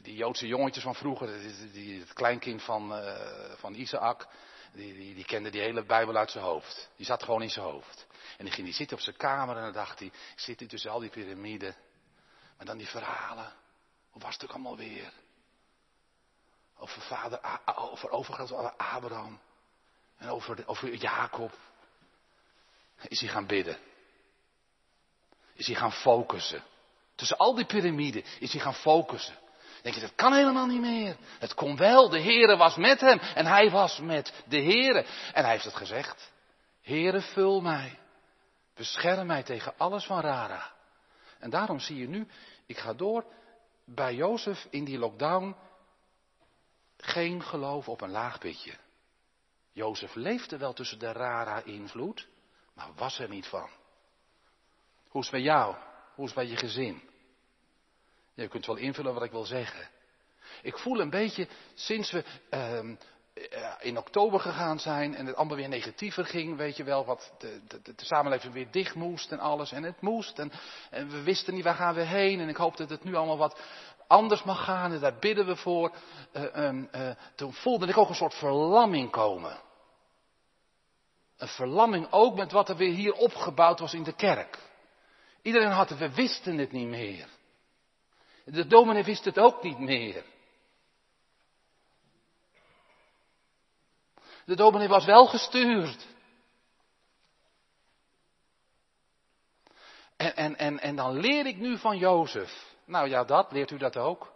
Die 0.02 0.16
Joodse 0.16 0.48
jongetjes 0.48 0.84
van 0.84 0.96
vroeger, 0.96 1.42
die, 1.72 2.00
het 2.00 2.14
kleinkind 2.14 2.64
van, 2.64 2.98
uh, 2.98 3.52
van 3.56 3.74
Isaac, 3.74 4.28
die, 4.74 4.94
die, 4.94 5.16
die, 5.16 5.26
kende 5.26 5.50
die 5.50 5.62
hele 5.62 5.86
Bijbel 5.86 6.16
uit 6.16 6.32
zijn 6.32 6.44
hoofd. 6.44 6.90
Die 6.96 7.06
zat 7.06 7.24
gewoon 7.24 7.42
in 7.42 7.50
zijn 7.50 7.66
hoofd. 7.66 8.08
En 8.38 8.46
die 8.46 8.54
ging 8.54 8.66
die 8.66 8.76
zitten 8.76 8.98
op 8.98 9.04
zijn 9.04 9.18
kamer 9.18 9.56
en 9.56 9.64
dan 9.64 9.74
dacht 9.74 10.00
hij, 10.00 10.12
zit 10.36 10.60
hij 10.60 10.68
tussen 10.68 10.92
al 10.92 11.00
die 11.00 11.10
piramiden. 11.10 11.76
Maar 12.58 12.66
dan 12.66 12.78
die 12.78 12.88
verhalen. 12.88 13.54
Hoe 14.10 14.22
was 14.22 14.34
het 14.34 14.44
ook 14.44 14.52
allemaal 14.52 14.78
weer? 14.78 15.12
Over 16.78 17.02
vader, 17.02 17.40
over 17.76 18.10
overgroot 18.10 18.78
Abraham. 18.78 19.40
En 20.18 20.30
over, 20.30 20.68
over 20.68 20.96
Jacob. 20.96 21.52
Is 23.08 23.20
hij 23.20 23.30
gaan 23.30 23.46
bidden. 23.46 23.78
Is 25.54 25.68
hij 25.68 25.76
gaan 25.76 25.94
focussen. 25.94 26.64
Tussen 27.16 27.38
al 27.38 27.56
die 27.56 27.66
piramiden 27.66 28.24
is 28.40 28.52
hij 28.52 28.62
gaan 28.62 28.76
focussen 28.76 29.36
denk 29.86 29.98
je, 29.98 30.04
dat 30.04 30.16
kan 30.16 30.34
helemaal 30.34 30.66
niet 30.66 30.82
meer. 30.82 31.16
Het 31.40 31.54
kon 31.54 31.78
wel, 31.78 32.10
de 32.10 32.22
Heere 32.22 32.58
was 32.58 32.76
met 32.76 33.00
hem 33.00 33.20
en 33.20 33.46
hij 33.46 33.70
was 33.70 34.00
met 34.00 34.34
de 34.48 34.62
Heere. 34.62 35.06
En 35.34 35.44
hij 35.44 35.52
heeft 35.52 35.64
het 35.64 35.76
gezegd. 35.76 36.32
Heere, 36.82 37.22
vul 37.22 37.62
mij. 37.62 38.00
Bescherm 38.76 39.28
mij 39.28 39.44
tegen 39.44 39.74
alles 39.78 40.06
van 40.06 40.20
Rara. 40.20 40.72
En 41.40 41.50
daarom 41.50 41.80
zie 41.80 41.98
je 41.98 42.08
nu, 42.08 42.28
ik 42.66 42.78
ga 42.78 42.94
door, 42.94 43.26
bij 43.86 44.14
Jozef 44.14 44.68
in 44.70 44.84
die 44.84 44.98
lockdown 44.98 45.56
geen 47.06 47.44
geloof 47.44 47.90
op 47.90 48.02
een 48.02 48.12
laag 48.12 48.40
pitje. 48.40 48.74
Jozef 49.72 50.16
leefde 50.16 50.58
wel 50.58 50.74
tussen 50.74 51.00
de 51.00 51.12
Rara-invloed, 51.12 52.28
maar 52.74 52.90
was 52.96 53.20
er 53.20 53.30
niet 53.30 53.48
van. 53.48 53.70
Hoe 55.08 55.22
is 55.22 55.28
het 55.28 55.36
met 55.36 55.46
jou? 55.46 55.76
Hoe 56.16 56.26
is 56.26 56.32
het 56.36 56.40
bij 56.40 56.50
je 56.50 56.58
gezin? 56.58 57.02
Je 58.34 58.48
kunt 58.48 58.66
wel 58.66 58.76
invullen 58.76 59.14
wat 59.14 59.24
ik 59.24 59.32
wil 59.32 59.46
zeggen. 59.46 59.90
Ik 60.62 60.78
voel 60.78 61.00
een 61.00 61.10
beetje, 61.10 61.48
sinds 61.74 62.12
we 62.12 62.24
uh, 62.50 62.96
in 63.80 63.98
oktober 63.98 64.40
gegaan 64.40 64.80
zijn 64.80 65.16
en 65.16 65.26
het 65.26 65.36
allemaal 65.36 65.58
weer 65.58 65.70
negatiever 65.70 66.26
ging, 66.26 66.58
weet 66.58 66.78
je 66.78 66.84
wel, 66.84 67.06
wat 67.06 67.34
de, 67.38 67.62
de, 67.68 67.82
de, 67.82 68.06
samenleving 68.06 68.54
weer 68.54 68.72
dicht 68.72 68.96
moest 68.96 69.32
en 69.32 69.40
alles. 69.40 69.72
En 69.72 69.84
het 69.84 70.02
moest 70.02 70.40
en, 70.40 70.52
en, 70.90 71.10
we 71.10 71.22
wisten 71.22 71.54
niet 71.54 71.64
waar 71.64 71.76
gaan 71.76 71.96
we 71.96 72.02
heen 72.02 72.40
en 72.40 72.50
ik 72.50 72.56
hoop 72.56 72.78
dat 72.78 72.90
het 72.90 73.04
nu 73.04 73.16
allemaal 73.16 73.38
wat 73.38 73.62
anders 74.08 74.44
mag 74.44 74.64
gaan 74.64 74.92
en 74.92 75.00
daar 75.00 75.20
bidden 75.20 75.46
we 75.46 75.56
voor. 75.56 75.92
Uh, 76.34 77.12
toen 77.36 77.54
voelde 77.54 77.88
ik 77.88 77.98
ook 77.98 78.10
een 78.10 78.16
soort 78.16 78.34
verlamming 78.34 79.12
komen. 79.12 79.62
Een 81.38 81.48
verlamming 81.48 82.08
ook 82.12 82.36
met 82.36 82.52
wat 82.52 82.70
er 82.70 82.76
weer 82.76 82.94
hier 82.94 83.14
opgebouwd 83.14 83.80
was 83.80 83.94
in 83.94 84.04
de 84.04 84.16
kerk. 84.16 84.60
Iedereen 85.42 85.72
had 85.72 85.90
het, 85.90 86.00
we 86.00 86.14
wisten 86.14 86.58
het 86.58 86.72
niet 86.72 86.88
meer. 86.88 87.28
De 88.46 88.68
dominee 88.68 89.04
wist 89.04 89.26
het 89.26 89.40
ook 89.40 89.64
niet 89.64 89.80
meer. 89.80 90.24
De 94.46 94.56
dominee 94.56 94.88
was 94.88 95.06
wel 95.06 95.26
gestuurd. 95.26 96.08
En, 100.18 100.36
en, 100.36 100.58
en, 100.58 100.80
en 100.80 100.96
dan 100.96 101.20
leer 101.20 101.46
ik 101.46 101.58
nu 101.58 101.78
van 101.78 101.98
Jozef. 101.98 102.75
Nou 102.86 103.10
ja, 103.10 103.24
dat, 103.24 103.52
leert 103.52 103.72
u 103.72 103.78
dat 103.78 103.98
ook? 103.98 104.34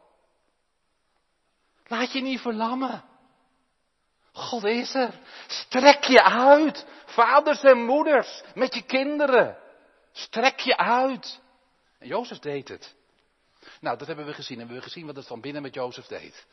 Laat 1.88 2.12
je 2.12 2.22
niet 2.22 2.40
verlammen. 2.40 3.04
God 4.32 4.64
is 4.64 4.94
er. 4.94 5.20
Strek 5.48 6.04
je 6.04 6.24
uit. 6.24 6.86
Vaders 7.06 7.64
en 7.64 7.86
moeders. 7.86 8.42
Met 8.56 8.74
je 8.74 8.82
kinderen. 8.82 9.58
Strek 10.12 10.60
je 10.60 10.78
uit. 10.78 11.42
En 12.00 12.08
Jozef 12.08 12.40
deed 12.40 12.68
het. 12.68 12.96
Nou, 13.80 13.98
dat 13.98 14.08
hebben 14.08 14.26
we 14.26 14.34
gezien. 14.34 14.58
Hebben 14.58 14.76
we 14.76 14.82
gezien 14.82 15.06
wat 15.06 15.16
het 15.16 15.28
van 15.28 15.42
binnen 15.42 15.62
met 15.62 15.74
Jozef 15.74 16.06
deed. 16.06 16.46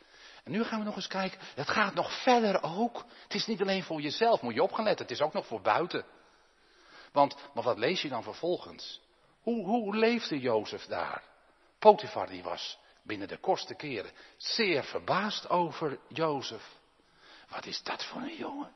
En 0.43 0.51
nu 0.51 0.63
gaan 0.63 0.79
we 0.79 0.85
nog 0.85 0.95
eens 0.95 1.07
kijken. 1.07 1.39
Het 1.55 1.69
gaat 1.69 1.93
nog 1.93 2.21
verder 2.23 2.63
ook. 2.63 3.05
Het 3.23 3.33
is 3.33 3.45
niet 3.45 3.61
alleen 3.61 3.83
voor 3.83 4.01
jezelf, 4.01 4.41
moet 4.41 4.53
je 4.53 4.63
op 4.63 4.71
gaan 4.71 4.83
letten. 4.83 5.05
Het 5.05 5.15
is 5.15 5.21
ook 5.21 5.33
nog 5.33 5.45
voor 5.45 5.61
buiten. 5.61 6.05
Want, 7.11 7.35
maar 7.53 7.63
wat 7.63 7.77
lees 7.77 8.01
je 8.01 8.09
dan 8.09 8.23
vervolgens? 8.23 9.01
Hoe, 9.41 9.65
hoe 9.65 9.95
leefde 9.95 10.39
Jozef 10.39 10.85
daar? 10.85 11.23
Potifar 11.87 12.27
die 12.27 12.43
was 12.43 12.77
binnen 13.03 13.27
de 13.27 13.37
kortste 13.37 13.75
keren 13.75 14.11
zeer 14.37 14.83
verbaasd 14.83 15.49
over 15.49 15.99
Jozef. 16.07 16.63
Wat 17.49 17.65
is 17.65 17.83
dat 17.83 18.05
voor 18.05 18.21
een 18.21 18.35
jongen? 18.35 18.73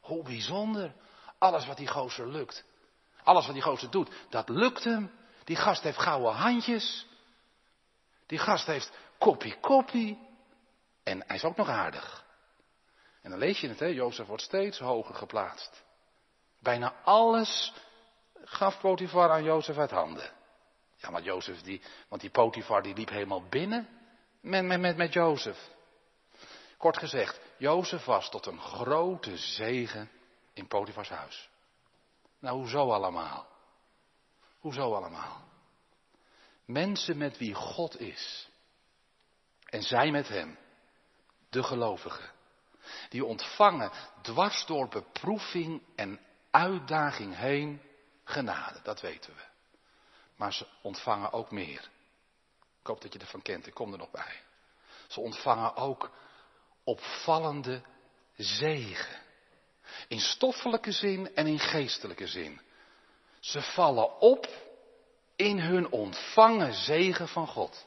Hoe 0.00 0.22
bijzonder. 0.22 0.94
Alles 1.38 1.66
wat 1.66 1.76
die 1.76 1.86
gozer 1.86 2.28
lukt. 2.28 2.64
Alles 3.22 3.46
wat 3.46 3.54
die 3.54 3.62
gozer 3.62 3.90
doet, 3.90 4.10
dat 4.28 4.48
lukt 4.48 4.84
hem. 4.84 5.10
Die 5.44 5.56
gast 5.56 5.82
heeft 5.82 5.98
gouden 5.98 6.32
handjes. 6.32 7.06
Die 8.26 8.38
gast 8.38 8.66
heeft 8.66 8.92
koppie 9.18 9.60
koppie. 9.60 10.28
En 11.02 11.24
hij 11.26 11.36
is 11.36 11.44
ook 11.44 11.56
nog 11.56 11.68
aardig. 11.68 12.24
En 13.22 13.30
dan 13.30 13.38
lees 13.38 13.60
je 13.60 13.68
het, 13.68 13.80
hè, 13.80 13.86
Jozef 13.86 14.26
wordt 14.26 14.42
steeds 14.42 14.78
hoger 14.78 15.14
geplaatst. 15.14 15.84
Bijna 16.60 16.94
alles 17.04 17.72
gaf 18.44 18.80
Potifar 18.80 19.30
aan 19.30 19.44
Jozef 19.44 19.76
uit 19.76 19.90
handen. 19.90 20.42
Ja, 21.04 21.10
maar 21.10 21.22
Jozef, 21.22 21.60
die, 21.62 21.80
want 22.08 22.20
die 22.20 22.30
Potifar 22.30 22.82
die 22.82 22.94
liep 22.94 23.08
helemaal 23.08 23.48
binnen 23.48 23.88
met, 24.40 24.64
met, 24.64 24.80
met, 24.80 24.96
met 24.96 25.12
Jozef. 25.12 25.58
Kort 26.76 26.98
gezegd, 26.98 27.40
Jozef 27.56 28.04
was 28.04 28.30
tot 28.30 28.46
een 28.46 28.60
grote 28.60 29.36
zegen 29.36 30.10
in 30.52 30.66
Potifars 30.66 31.08
huis. 31.08 31.48
Nou, 32.38 32.56
hoezo 32.56 32.90
allemaal? 32.92 33.46
Hoezo 34.58 34.94
allemaal? 34.94 35.44
Mensen 36.64 37.16
met 37.16 37.38
wie 37.38 37.54
God 37.54 38.00
is. 38.00 38.48
En 39.64 39.82
zij 39.82 40.10
met 40.10 40.28
hem. 40.28 40.58
De 41.50 41.62
gelovigen. 41.62 42.30
Die 43.08 43.24
ontvangen 43.24 43.90
dwars 44.22 44.66
door 44.66 44.88
beproeving 44.88 45.82
en 45.96 46.20
uitdaging 46.50 47.36
heen 47.36 47.82
genade. 48.24 48.80
Dat 48.82 49.00
weten 49.00 49.34
we. 49.34 49.53
Maar 50.36 50.52
ze 50.52 50.66
ontvangen 50.82 51.32
ook 51.32 51.50
meer. 51.50 51.90
Ik 52.80 52.86
hoop 52.86 53.00
dat 53.00 53.12
je 53.12 53.18
ervan 53.18 53.42
kent, 53.42 53.66
ik 53.66 53.74
kom 53.74 53.92
er 53.92 53.98
nog 53.98 54.10
bij. 54.10 54.40
Ze 55.08 55.20
ontvangen 55.20 55.76
ook 55.76 56.10
opvallende 56.84 57.82
zegen. 58.36 59.22
In 60.08 60.20
stoffelijke 60.20 60.92
zin 60.92 61.34
en 61.34 61.46
in 61.46 61.58
geestelijke 61.58 62.26
zin. 62.26 62.60
Ze 63.40 63.62
vallen 63.62 64.20
op 64.20 64.48
in 65.36 65.58
hun 65.58 65.90
ontvangen 65.90 66.74
zegen 66.74 67.28
van 67.28 67.46
God. 67.46 67.86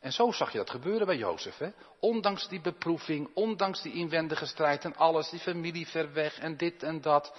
En 0.00 0.12
zo 0.12 0.32
zag 0.32 0.52
je 0.52 0.58
dat 0.58 0.70
gebeuren 0.70 1.06
bij 1.06 1.16
Jozef. 1.16 1.58
Hè? 1.58 1.70
Ondanks 2.00 2.48
die 2.48 2.60
beproeving, 2.60 3.30
ondanks 3.34 3.82
die 3.82 3.92
inwendige 3.92 4.46
strijd 4.46 4.84
en 4.84 4.96
alles, 4.96 5.30
die 5.30 5.40
familie 5.40 5.86
ver 5.86 6.12
weg 6.12 6.38
en 6.38 6.56
dit 6.56 6.82
en 6.82 7.00
dat. 7.00 7.36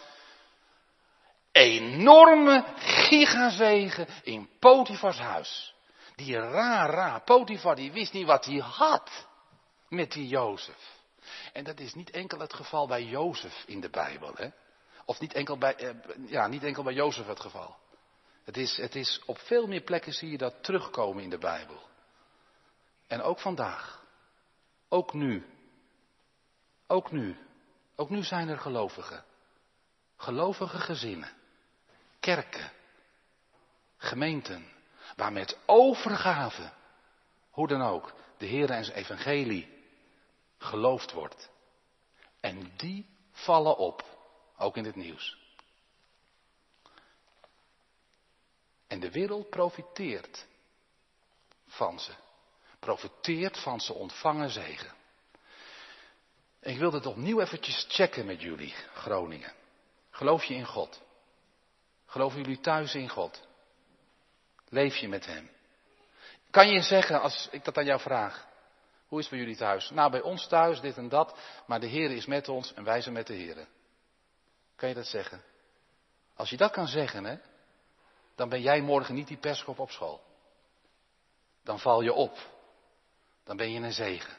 Enorme 1.58 2.66
gigazegen 2.78 4.08
in 4.24 4.50
Potifars 4.60 5.18
huis. 5.18 5.76
Die 6.16 6.40
raar, 6.40 6.90
raar, 6.90 7.22
Potifar 7.22 7.76
die 7.76 7.92
wist 7.92 8.14
niet 8.14 8.26
wat 8.26 8.46
hij 8.46 8.58
had 8.58 9.28
met 9.90 10.12
die 10.12 10.28
Jozef. 10.28 10.96
En 11.54 11.64
dat 11.64 11.80
is 11.80 11.94
niet 11.94 12.10
enkel 12.10 12.40
het 12.40 12.54
geval 12.54 12.88
bij 12.88 13.04
Jozef 13.04 13.64
in 13.66 13.80
de 13.82 13.90
Bijbel. 13.90 14.32
Hè? 14.36 14.50
Of 15.06 15.20
niet 15.20 15.34
enkel 15.34 15.58
bij, 15.58 15.76
eh, 15.76 15.90
ja, 16.26 16.48
niet 16.48 16.64
enkel 16.64 16.84
bij 16.84 16.94
Jozef 16.94 17.28
het 17.28 17.40
geval. 17.40 17.76
Het 18.44 18.58
is, 18.58 18.78
het 18.78 18.96
is 18.96 19.22
op 19.26 19.40
veel 19.40 19.68
meer 19.68 19.82
plekken 19.82 20.14
zie 20.14 20.32
je 20.32 20.38
dat 20.38 20.64
terugkomen 20.64 21.24
in 21.24 21.30
de 21.30 21.38
Bijbel. 21.38 21.82
En 23.08 23.22
ook 23.22 23.40
vandaag. 23.40 24.06
Ook 24.90 25.14
nu. 25.14 25.46
Ook 26.88 27.12
nu. 27.12 27.38
Ook 27.96 28.10
nu 28.10 28.24
zijn 28.24 28.50
er 28.50 28.58
gelovigen. 28.58 29.24
Gelovige 30.18 30.78
gezinnen. 30.78 31.36
Kerken. 32.28 32.72
Gemeenten. 33.98 34.72
Waar 35.16 35.32
met 35.32 35.58
overgave, 35.66 36.72
hoe 37.50 37.68
dan 37.68 37.82
ook, 37.82 38.14
de 38.38 38.46
Heer 38.46 38.70
en 38.70 38.86
zijn 38.86 38.98
evangelie 38.98 39.84
geloofd 40.58 41.12
wordt. 41.12 41.50
En 42.40 42.72
die 42.78 43.10
vallen 43.32 43.78
op, 43.78 44.04
ook 44.58 44.78
in 44.78 44.86
het 44.86 44.96
nieuws. 44.96 45.38
En 48.88 49.00
de 49.00 49.12
wereld 49.12 49.50
profiteert 49.50 50.46
van 51.68 52.00
ze. 52.00 52.12
Profiteert 52.80 53.58
van 53.58 53.82
ze 53.82 53.94
ontvangen 53.94 54.50
zegen. 54.50 54.94
Ik 56.60 56.78
wil 56.78 56.92
dit 56.92 57.06
opnieuw 57.06 57.40
eventjes 57.40 57.86
checken 57.90 58.26
met 58.26 58.42
jullie, 58.42 58.74
Groningen. 58.94 59.54
Geloof 60.10 60.44
je 60.44 60.54
in 60.54 60.66
God? 60.66 61.06
Geloven 62.08 62.42
jullie 62.42 62.60
thuis 62.60 62.96
in 62.96 63.10
God? 63.10 63.48
Leef 64.70 64.96
je 64.96 65.08
met 65.08 65.26
Hem? 65.26 65.50
Kan 66.50 66.70
je 66.70 66.82
zeggen, 66.82 67.22
als 67.22 67.48
ik 67.52 67.64
dat 67.64 67.78
aan 67.78 67.86
jou 67.86 68.00
vraag, 68.00 68.48
hoe 69.08 69.20
is 69.20 69.26
het 69.26 69.34
bij 69.34 69.44
jullie 69.44 69.58
thuis? 69.58 69.90
Nou, 69.90 70.12
bij 70.12 70.22
ons 70.22 70.48
thuis 70.48 70.82
dit 70.82 70.98
en 70.98 71.10
dat, 71.10 71.38
maar 71.66 71.80
de 71.80 71.88
Heer 71.88 72.12
is 72.12 72.26
met 72.26 72.50
ons 72.50 72.74
en 72.74 72.84
wij 72.84 73.02
zijn 73.02 73.14
met 73.14 73.28
de 73.28 73.34
Heer. 73.34 73.68
Kan 74.76 74.90
je 74.90 74.96
dat 74.96 75.06
zeggen? 75.06 75.44
Als 76.36 76.50
je 76.50 76.58
dat 76.58 76.72
kan 76.72 76.88
zeggen, 76.88 77.24
hè, 77.26 77.38
dan 78.36 78.50
ben 78.50 78.62
jij 78.62 78.82
morgen 78.82 79.16
niet 79.16 79.28
die 79.28 79.38
perskop 79.38 79.80
op 79.80 79.92
school. 79.92 80.22
Dan 81.64 81.80
val 81.80 82.02
je 82.02 82.14
op. 82.14 82.38
Dan 83.44 83.58
ben 83.58 83.72
je 83.72 83.80
een 83.80 83.94
zegen. 83.94 84.38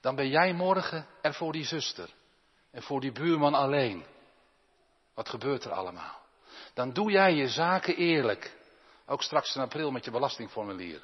Dan 0.00 0.14
ben 0.14 0.28
jij 0.28 0.52
morgen 0.52 1.06
er 1.22 1.34
voor 1.34 1.52
die 1.52 1.64
zuster 1.64 2.10
en 2.70 2.82
voor 2.82 3.00
die 3.00 3.12
buurman 3.12 3.54
alleen. 3.54 4.04
Wat 5.14 5.28
gebeurt 5.28 5.64
er 5.64 5.72
allemaal? 5.72 6.25
Dan 6.76 6.92
doe 6.92 7.10
jij 7.10 7.34
je 7.34 7.48
zaken 7.48 7.96
eerlijk. 7.96 8.56
Ook 9.06 9.22
straks 9.22 9.54
in 9.54 9.60
april 9.62 9.90
met 9.90 10.04
je 10.04 10.10
belastingformulier. 10.10 11.02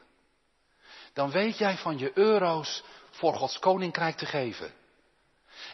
Dan 1.12 1.30
weet 1.30 1.58
jij 1.58 1.76
van 1.76 1.98
je 1.98 2.10
euro's 2.14 2.84
voor 3.10 3.34
Gods 3.34 3.58
koninkrijk 3.58 4.16
te 4.16 4.26
geven. 4.26 4.72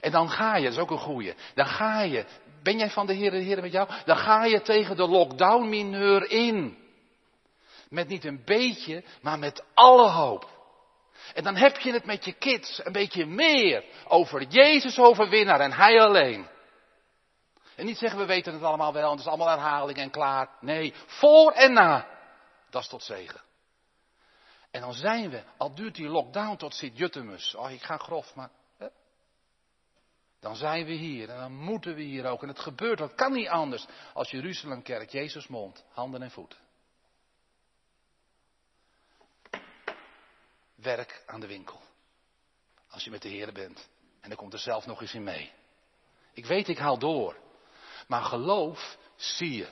En 0.01 0.11
dan 0.11 0.31
ga 0.31 0.57
je, 0.57 0.65
dat 0.65 0.73
is 0.73 0.79
ook 0.79 0.91
een 0.91 0.99
goeie. 0.99 1.35
Dan 1.55 1.67
ga 1.67 2.01
je, 2.01 2.25
ben 2.63 2.79
jij 2.79 2.91
van 2.91 3.07
de 3.07 3.13
Heer, 3.13 3.31
de 3.31 3.37
Heer 3.37 3.61
met 3.61 3.73
jou? 3.73 3.89
Dan 4.05 4.17
ga 4.17 4.45
je 4.45 4.61
tegen 4.61 4.97
de 4.97 5.09
lockdown-mineur 5.09 6.31
in. 6.31 6.79
Met 7.89 8.09
niet 8.09 8.25
een 8.25 8.43
beetje, 8.45 9.05
maar 9.23 9.39
met 9.39 9.65
alle 9.75 10.09
hoop. 10.11 10.49
En 11.35 11.45
dan 11.45 11.57
heb 11.57 11.79
je 11.79 11.93
het 11.93 12.05
met 12.05 12.25
je 12.25 12.33
kids 12.33 12.81
een 12.85 12.93
beetje 12.93 13.27
meer 13.27 13.85
over 14.09 14.43
Jezus 14.43 14.99
overwinnaar 14.99 15.61
en 15.61 15.73
Hij 15.73 16.01
alleen. 16.01 16.47
En 17.79 17.85
niet 17.85 17.99
zeggen 17.99 18.19
we 18.19 18.27
weten 18.27 18.53
het 18.53 18.63
allemaal 18.63 18.93
wel, 18.93 19.11
het 19.11 19.21
is 19.21 19.27
allemaal 19.27 19.49
herhaling 19.49 19.99
en 19.99 20.11
klaar. 20.11 20.49
Nee, 20.61 20.95
voor 21.07 21.53
en 21.53 21.73
na. 21.73 22.09
Dat 22.71 22.83
is 22.83 22.89
tot 22.89 23.03
zegen. 23.03 23.41
En 24.71 24.81
dan 24.81 24.95
zijn 24.95 25.31
we, 25.31 25.43
al 25.57 25.75
duurt 25.75 25.95
die 25.95 26.09
lockdown 26.09 26.57
tot 26.57 26.75
Sint-Juttemus. 26.75 27.55
Oh, 27.55 27.71
ik 27.71 27.83
ga 27.83 27.97
grof, 27.97 28.35
maar. 28.35 28.51
Dan 30.41 30.57
zijn 30.57 30.85
we 30.85 30.93
hier 30.93 31.31
en 31.31 31.37
dan 31.37 31.53
moeten 31.53 31.95
we 31.95 32.03
hier 32.03 32.27
ook. 32.27 32.43
En 32.43 32.49
het 32.49 32.59
gebeurt, 32.59 32.99
dat 32.99 33.15
kan 33.15 33.33
niet 33.33 33.49
anders. 33.49 33.87
Als 34.15 34.31
Jeruzalemkerk, 34.31 35.11
Jezus 35.11 35.47
mond, 35.47 35.85
handen 35.91 36.23
en 36.23 36.31
voeten. 36.31 36.59
Werk 40.75 41.23
aan 41.27 41.41
de 41.41 41.47
winkel. 41.47 41.81
Als 42.89 43.05
je 43.05 43.11
met 43.11 43.23
de 43.23 43.29
Heer 43.29 43.53
bent. 43.53 43.89
En 44.21 44.29
dan 44.29 44.39
komt 44.39 44.53
er 44.53 44.59
zelf 44.59 44.87
nog 44.87 45.01
eens 45.01 45.15
in 45.15 45.25
mee. 45.25 45.53
Ik 46.33 46.47
weet, 46.47 46.69
ik 46.69 46.79
haal 46.79 46.99
door. 46.99 47.47
Maar 48.09 48.23
geloof 48.23 48.99
zie 49.17 49.57
je. 49.57 49.69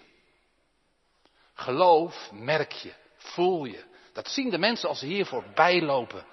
Geloof 1.54 2.30
merk 2.32 2.72
je, 2.72 2.94
voel 3.16 3.64
je. 3.64 3.84
Dat 4.12 4.28
zien 4.28 4.50
de 4.50 4.58
mensen 4.58 4.88
als 4.88 4.98
ze 4.98 5.06
hier 5.06 5.26
voorbij 5.26 5.82
lopen. 5.82 6.26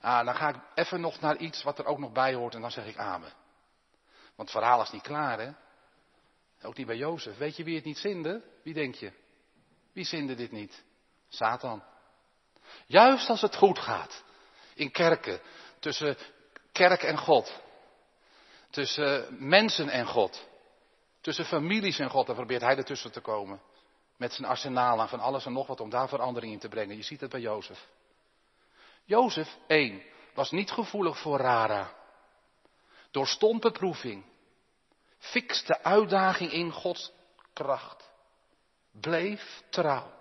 Ah, 0.00 0.24
dan 0.24 0.34
ga 0.34 0.48
ik 0.48 0.56
even 0.74 1.00
nog 1.00 1.20
naar 1.20 1.36
iets 1.36 1.62
wat 1.62 1.78
er 1.78 1.84
ook 1.84 1.98
nog 1.98 2.12
bij 2.12 2.34
hoort 2.34 2.54
en 2.54 2.60
dan 2.60 2.70
zeg 2.70 2.86
ik 2.86 2.96
amen. 2.96 3.32
Want 4.34 4.48
het 4.48 4.50
verhaal 4.50 4.82
is 4.82 4.90
niet 4.90 5.02
klaar, 5.02 5.40
hè? 5.40 5.52
Ook 6.62 6.76
niet 6.76 6.86
bij 6.86 6.96
Jozef. 6.96 7.36
Weet 7.36 7.56
je 7.56 7.64
wie 7.64 7.74
het 7.74 7.84
niet 7.84 7.98
zinde? 7.98 8.42
Wie 8.62 8.74
denk 8.74 8.94
je? 8.94 9.12
Wie 9.92 10.04
zinde 10.04 10.34
dit 10.34 10.52
niet? 10.52 10.84
Satan. 11.28 11.82
Juist 12.86 13.28
als 13.28 13.40
het 13.40 13.56
goed 13.56 13.78
gaat. 13.78 14.24
In 14.74 14.90
kerken. 14.90 15.40
Tussen 15.78 16.16
kerk 16.72 17.02
en 17.02 17.18
God. 17.18 17.60
Tussen 18.72 19.36
mensen 19.48 19.88
en 19.88 20.06
God. 20.06 20.48
Tussen 21.20 21.44
families 21.44 21.98
en 21.98 22.10
God. 22.10 22.26
Dan 22.26 22.36
probeert 22.36 22.62
hij 22.62 22.76
ertussen 22.76 23.12
te 23.12 23.20
komen. 23.20 23.60
Met 24.16 24.32
zijn 24.32 24.48
arsenaal 24.48 25.00
aan 25.00 25.08
van 25.08 25.20
alles 25.20 25.46
en 25.46 25.52
nog 25.52 25.66
wat 25.66 25.80
om 25.80 25.90
daar 25.90 26.08
verandering 26.08 26.52
in 26.52 26.58
te 26.58 26.68
brengen. 26.68 26.96
Je 26.96 27.02
ziet 27.02 27.20
het 27.20 27.30
bij 27.30 27.40
Jozef. 27.40 27.88
Jozef, 29.04 29.56
één, 29.66 30.02
was 30.34 30.50
niet 30.50 30.70
gevoelig 30.70 31.18
voor 31.18 31.38
Rara. 31.38 31.94
Doorstond 33.10 33.60
beproeving. 33.60 34.24
Fixte 35.18 35.82
uitdaging 35.82 36.52
in 36.52 36.72
Gods 36.72 37.12
kracht. 37.52 38.10
Bleef 38.90 39.62
trouw. 39.70 40.12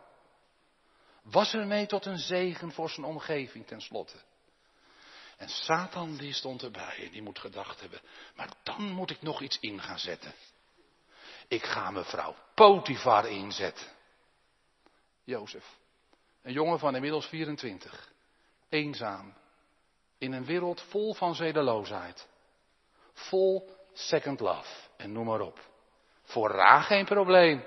Was 1.24 1.54
ermee 1.54 1.86
tot 1.86 2.06
een 2.06 2.18
zegen 2.18 2.72
voor 2.72 2.90
zijn 2.90 3.06
omgeving 3.06 3.68
tenslotte. 3.68 4.18
En 5.42 5.50
Satan 5.50 6.18
die 6.18 6.34
stond 6.34 6.64
erbij 6.64 7.04
en 7.06 7.12
die 7.12 7.22
moet 7.22 7.40
gedacht 7.40 7.80
hebben, 7.80 8.02
maar 8.36 8.50
dan 8.64 8.92
moet 8.92 9.10
ik 9.10 9.22
nog 9.22 9.42
iets 9.42 9.60
in 9.60 9.82
gaan 9.82 10.00
zetten. 10.00 10.34
Ik 11.48 11.64
ga 11.64 11.92
mevrouw 11.92 12.36
Potifar 12.56 13.28
inzetten. 13.28 13.88
Jozef, 15.24 15.66
een 16.42 16.54
jongen 16.54 16.80
van 16.80 16.96
inmiddels 16.96 17.26
24, 17.26 18.12
eenzaam, 18.70 19.34
in 20.18 20.32
een 20.32 20.46
wereld 20.46 20.82
vol 20.82 21.14
van 21.14 21.36
zedeloosheid, 21.36 22.28
vol 23.14 23.76
second 23.94 24.40
love 24.40 24.76
en 24.98 25.12
noem 25.12 25.26
maar 25.26 25.42
op. 25.42 25.60
Voor 26.24 26.82
geen 26.82 27.06
probleem. 27.06 27.64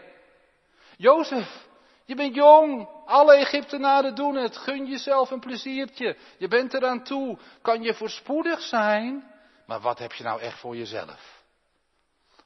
Jozef, 0.96 1.66
je 2.04 2.14
bent 2.14 2.34
jong, 2.34 2.88
alle 3.06 3.36
Egyptenaren 3.36 4.14
doen 4.14 4.34
het, 4.34 4.56
gun 4.56 4.86
jezelf 4.86 5.30
een 5.30 5.40
pleziertje, 5.40 6.16
je 6.38 6.48
bent 6.48 6.74
eraan 6.74 7.02
toe, 7.02 7.38
kan 7.62 7.82
je 7.82 7.94
voorspoedig 7.94 8.60
zijn, 8.60 9.32
maar 9.66 9.80
wat 9.80 9.98
heb 9.98 10.12
je 10.12 10.24
nou 10.24 10.40
echt 10.40 10.58
voor 10.58 10.76
jezelf? 10.76 11.42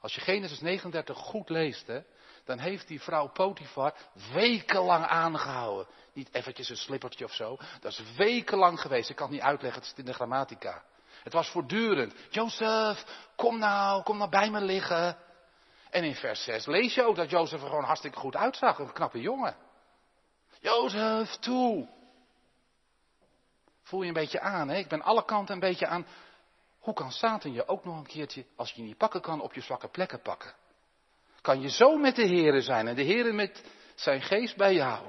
Als 0.01 0.15
je 0.15 0.21
Genesis 0.21 0.61
39 0.61 1.19
goed 1.19 1.49
leest, 1.49 1.91
dan 2.45 2.59
heeft 2.59 2.89
die 2.89 3.01
vrouw 3.01 3.29
Potifar 3.29 3.95
wekenlang 4.33 5.07
aangehouden. 5.07 5.87
Niet 6.13 6.35
eventjes 6.35 6.69
een 6.69 6.77
slippertje 6.77 7.25
of 7.25 7.33
zo. 7.33 7.57
Dat 7.81 7.93
is 7.93 8.03
wekenlang 8.17 8.81
geweest. 8.81 9.11
Ik 9.11 9.17
kan 9.17 9.27
het 9.27 9.35
niet 9.35 9.45
uitleggen, 9.45 9.81
het 9.81 9.89
zit 9.89 9.99
in 9.99 10.05
de 10.05 10.13
grammatica. 10.13 10.83
Het 11.23 11.33
was 11.33 11.49
voortdurend. 11.49 12.15
Jozef, 12.31 13.05
kom 13.37 13.59
nou, 13.59 14.03
kom 14.03 14.19
nou 14.19 14.31
bij 14.31 14.51
me 14.51 14.61
liggen. 14.61 15.17
En 15.91 16.05
in 16.05 16.15
vers 16.15 16.45
6 16.45 16.67
lees 16.67 16.95
je 16.95 17.05
ook 17.05 17.17
dat 17.17 17.31
Jozef 17.31 17.63
er 17.63 17.69
gewoon 17.69 17.85
hartstikke 17.85 18.19
goed 18.19 18.37
uitzag. 18.37 18.79
Een 18.79 18.93
knappe 18.93 19.21
jongen. 19.21 19.57
Jozef, 20.61 21.37
toe. 21.37 21.89
Voel 23.83 24.03
je 24.03 24.09
een 24.09 24.15
beetje 24.15 24.41
aan, 24.41 24.69
hè? 24.69 24.77
Ik 24.77 24.89
ben 24.89 25.03
alle 25.03 25.25
kanten 25.25 25.55
een 25.55 25.61
beetje 25.61 25.87
aan. 25.87 26.07
Hoe 26.79 26.95
kan 26.95 27.13
Satan 27.13 27.53
je 27.53 27.69
ook 27.69 27.85
nog 27.85 27.97
een 27.97 28.07
keertje, 28.07 28.45
als 28.57 28.73
je 28.73 28.83
niet 28.83 28.97
pakken 28.97 29.21
kan, 29.21 29.41
op 29.41 29.55
je 29.55 29.61
zwakke 29.61 29.89
plekken 29.89 30.23
pakken? 30.23 30.55
Kan 31.41 31.61
je 31.61 31.69
zo 31.71 31.97
met 31.97 32.17
de 32.17 32.27
Heeren 32.27 32.63
zijn 32.63 32.89
en 32.89 32.95
de 32.95 33.03
Heeren 33.03 33.35
met 33.35 33.65
zijn 33.95 34.23
geest 34.23 34.57
bij 34.57 34.75
jou? 34.75 35.07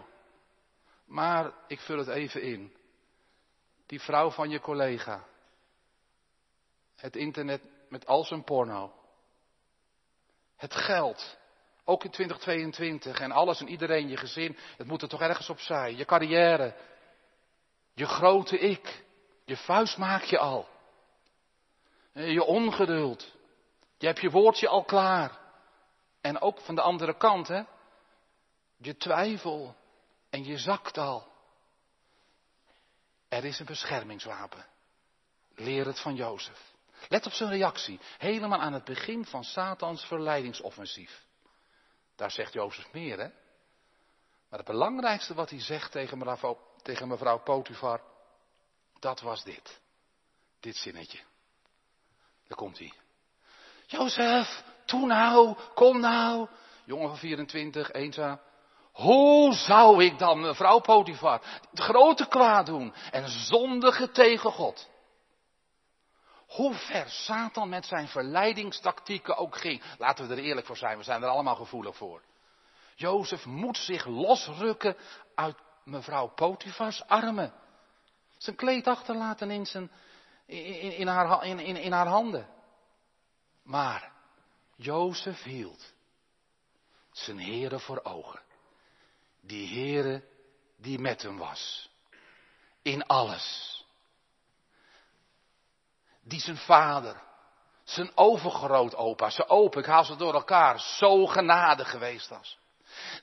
Maar 1.05 1.51
ik 1.67 1.79
vul 1.79 1.97
het 1.97 2.07
even 2.07 2.41
in. 2.41 2.73
Die 3.85 4.01
vrouw 4.01 4.29
van 4.29 4.49
je 4.49 4.59
collega. 4.59 5.25
Het 6.95 7.15
internet 7.15 7.61
met 7.89 8.05
al 8.05 8.23
zijn 8.23 8.43
porno. 8.43 8.98
Het 10.59 10.75
geld. 10.75 11.37
Ook 11.83 12.03
in 12.03 12.11
2022 12.11 13.19
en 13.19 13.31
alles 13.31 13.59
en 13.59 13.67
iedereen, 13.67 14.09
je 14.09 14.17
gezin. 14.17 14.57
Het 14.77 14.87
moet 14.87 15.01
er 15.01 15.09
toch 15.09 15.21
ergens 15.21 15.49
op 15.49 15.59
zijn. 15.59 15.97
Je 15.97 16.05
carrière. 16.05 16.75
Je 17.93 18.05
grote 18.05 18.59
ik. 18.59 19.03
Je 19.45 19.57
vuist 19.57 19.97
maak 19.97 20.23
je 20.23 20.37
al. 20.37 20.67
Je 22.13 22.43
ongeduld. 22.43 23.31
Je 23.97 24.05
hebt 24.05 24.19
je 24.19 24.29
woordje 24.29 24.67
al 24.67 24.83
klaar. 24.83 25.39
En 26.21 26.41
ook 26.41 26.59
van 26.59 26.75
de 26.75 26.81
andere 26.81 27.17
kant, 27.17 27.47
hè. 27.47 27.61
Je 28.77 28.97
twijfel. 28.97 29.75
En 30.29 30.43
je 30.43 30.57
zakt 30.57 30.97
al. 30.97 31.27
Er 33.29 33.45
is 33.45 33.59
een 33.59 33.65
beschermingswapen. 33.65 34.65
Leer 35.55 35.85
het 35.85 35.99
van 35.99 36.15
Jozef. 36.15 36.68
Let 37.07 37.25
op 37.25 37.31
zijn 37.31 37.49
reactie. 37.49 37.99
Helemaal 38.17 38.59
aan 38.59 38.73
het 38.73 38.83
begin 38.83 39.25
van 39.25 39.43
Satans 39.43 40.05
verleidingsoffensief. 40.05 41.25
Daar 42.15 42.31
zegt 42.31 42.53
Jozef 42.53 42.91
meer, 42.91 43.19
hè? 43.19 43.27
Maar 44.49 44.59
het 44.59 44.67
belangrijkste 44.67 45.33
wat 45.33 45.49
hij 45.49 45.61
zegt 45.61 45.91
tegen 45.91 46.17
mevrouw, 46.17 46.57
tegen 46.81 47.07
mevrouw 47.07 47.39
Potifar, 47.39 48.01
dat 48.99 49.21
was 49.21 49.43
dit. 49.43 49.79
Dit 50.59 50.75
zinnetje. 50.75 51.19
Daar 52.47 52.57
komt 52.57 52.77
hij. 52.77 52.93
Jozef, 53.85 54.63
toe 54.85 55.05
nou, 55.05 55.57
kom 55.73 55.99
nou. 55.99 56.47
Jongen 56.85 57.07
van 57.07 57.17
24, 57.17 57.91
eenzaam. 57.91 58.39
Hoe 58.91 59.53
zou 59.53 60.03
ik 60.03 60.19
dan, 60.19 60.39
mevrouw 60.39 60.79
Potifar, 60.79 61.41
het 61.69 61.79
grote 61.79 62.27
kwaad 62.27 62.65
doen 62.65 62.93
en 63.11 63.29
zondigen 63.29 64.11
tegen 64.11 64.51
God? 64.51 64.88
Hoe 66.49 66.73
ver 66.73 67.09
Satan 67.09 67.69
met 67.69 67.85
zijn 67.85 68.07
verleidingstactieken 68.07 69.37
ook 69.37 69.57
ging. 69.57 69.83
Laten 69.97 70.27
we 70.27 70.33
er 70.33 70.43
eerlijk 70.43 70.65
voor 70.65 70.77
zijn, 70.77 70.97
we 70.97 71.03
zijn 71.03 71.23
er 71.23 71.29
allemaal 71.29 71.55
gevoelig 71.55 71.95
voor. 71.95 72.21
Jozef 72.95 73.45
moet 73.45 73.77
zich 73.77 74.05
losrukken 74.05 74.97
uit 75.35 75.57
mevrouw 75.83 76.27
Potifars 76.27 77.03
armen. 77.07 77.53
Zijn 78.37 78.55
kleed 78.55 78.87
achterlaten 78.87 79.51
in, 79.51 79.65
zijn, 79.65 79.91
in, 80.45 81.07
haar, 81.07 81.45
in, 81.45 81.59
in 81.59 81.91
haar 81.91 82.07
handen. 82.07 82.47
Maar 83.63 84.11
Jozef 84.75 85.43
hield 85.43 85.93
zijn 87.11 87.37
heren 87.37 87.79
voor 87.79 88.03
ogen. 88.03 88.41
Die 89.41 89.67
heren 89.67 90.23
die 90.77 90.99
met 90.99 91.21
hem 91.21 91.37
was. 91.37 91.89
In 92.81 93.05
alles 93.05 93.78
die 96.23 96.39
zijn 96.39 96.57
vader, 96.57 97.21
zijn 97.83 98.11
overgrootopa, 98.15 99.29
zijn 99.29 99.49
opa, 99.49 99.79
ik 99.79 99.85
haal 99.85 100.03
ze 100.03 100.15
door 100.15 100.33
elkaar, 100.33 100.79
zo 100.79 101.25
genadig 101.25 101.89
geweest 101.89 102.29
was. 102.29 102.57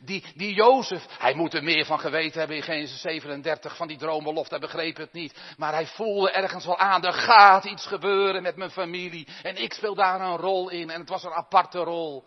Die, 0.00 0.24
die 0.34 0.54
Jozef, 0.54 1.06
hij 1.18 1.34
moet 1.34 1.54
er 1.54 1.62
meer 1.62 1.84
van 1.84 2.00
geweten 2.00 2.38
hebben 2.38 2.56
in 2.56 2.62
Genesis 2.62 3.00
37, 3.00 3.76
van 3.76 3.88
die 3.88 3.96
droombelofte, 3.96 4.50
hij 4.50 4.60
begreep 4.60 4.96
het 4.96 5.12
niet. 5.12 5.40
Maar 5.56 5.72
hij 5.72 5.86
voelde 5.86 6.30
ergens 6.30 6.64
wel 6.64 6.78
aan, 6.78 7.04
er 7.04 7.12
gaat 7.12 7.64
iets 7.64 7.86
gebeuren 7.86 8.42
met 8.42 8.56
mijn 8.56 8.70
familie. 8.70 9.28
En 9.42 9.56
ik 9.56 9.72
speel 9.72 9.94
daar 9.94 10.20
een 10.20 10.36
rol 10.36 10.68
in, 10.68 10.90
en 10.90 11.00
het 11.00 11.08
was 11.08 11.24
een 11.24 11.32
aparte 11.32 11.78
rol. 11.78 12.24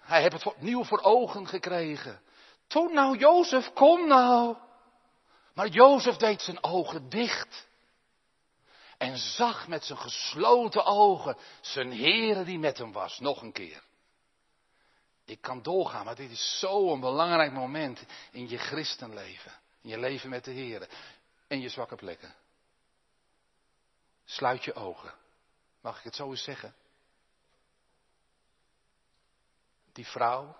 Hij 0.00 0.20
heeft 0.20 0.32
het 0.32 0.46
opnieuw 0.46 0.84
voor 0.84 1.00
ogen 1.02 1.48
gekregen. 1.48 2.20
Toen 2.66 2.94
nou 2.94 3.18
Jozef, 3.18 3.72
kom 3.72 4.08
nou. 4.08 4.56
Maar 5.54 5.68
Jozef 5.68 6.16
deed 6.16 6.42
zijn 6.42 6.64
ogen 6.64 7.08
dicht 7.08 7.68
en 9.00 9.18
zag 9.18 9.68
met 9.68 9.84
zijn 9.84 9.98
gesloten 9.98 10.84
ogen 10.84 11.36
zijn 11.60 11.92
Heere 11.92 12.44
die 12.44 12.58
met 12.58 12.78
hem 12.78 12.92
was. 12.92 13.18
Nog 13.18 13.42
een 13.42 13.52
keer. 13.52 13.82
Ik 15.24 15.40
kan 15.40 15.62
doorgaan, 15.62 16.04
maar 16.04 16.14
dit 16.14 16.30
is 16.30 16.58
zo'n 16.58 17.00
belangrijk 17.00 17.52
moment 17.52 18.04
in 18.30 18.48
je 18.48 18.58
christenleven. 18.58 19.52
In 19.82 19.88
je 19.88 19.98
leven 19.98 20.30
met 20.30 20.44
de 20.44 20.50
Heer. 20.50 20.88
En 21.46 21.60
je 21.60 21.68
zwakke 21.68 21.96
plekken. 21.96 22.34
Sluit 24.24 24.64
je 24.64 24.74
ogen. 24.74 25.14
Mag 25.80 25.98
ik 25.98 26.04
het 26.04 26.14
zo 26.14 26.30
eens 26.30 26.44
zeggen? 26.44 26.74
Die 29.92 30.06
vrouw, 30.06 30.56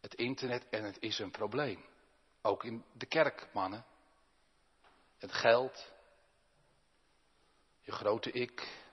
het 0.00 0.14
internet 0.14 0.68
en 0.68 0.84
het 0.84 0.96
is 1.00 1.18
een 1.18 1.30
probleem. 1.30 1.84
Ook 2.42 2.64
in 2.64 2.84
de 2.92 3.06
kerk, 3.06 3.48
mannen. 3.52 3.84
Het 5.18 5.32
geld, 5.32 5.94
je 7.86 7.92
grote 7.92 8.30
ik. 8.30 8.84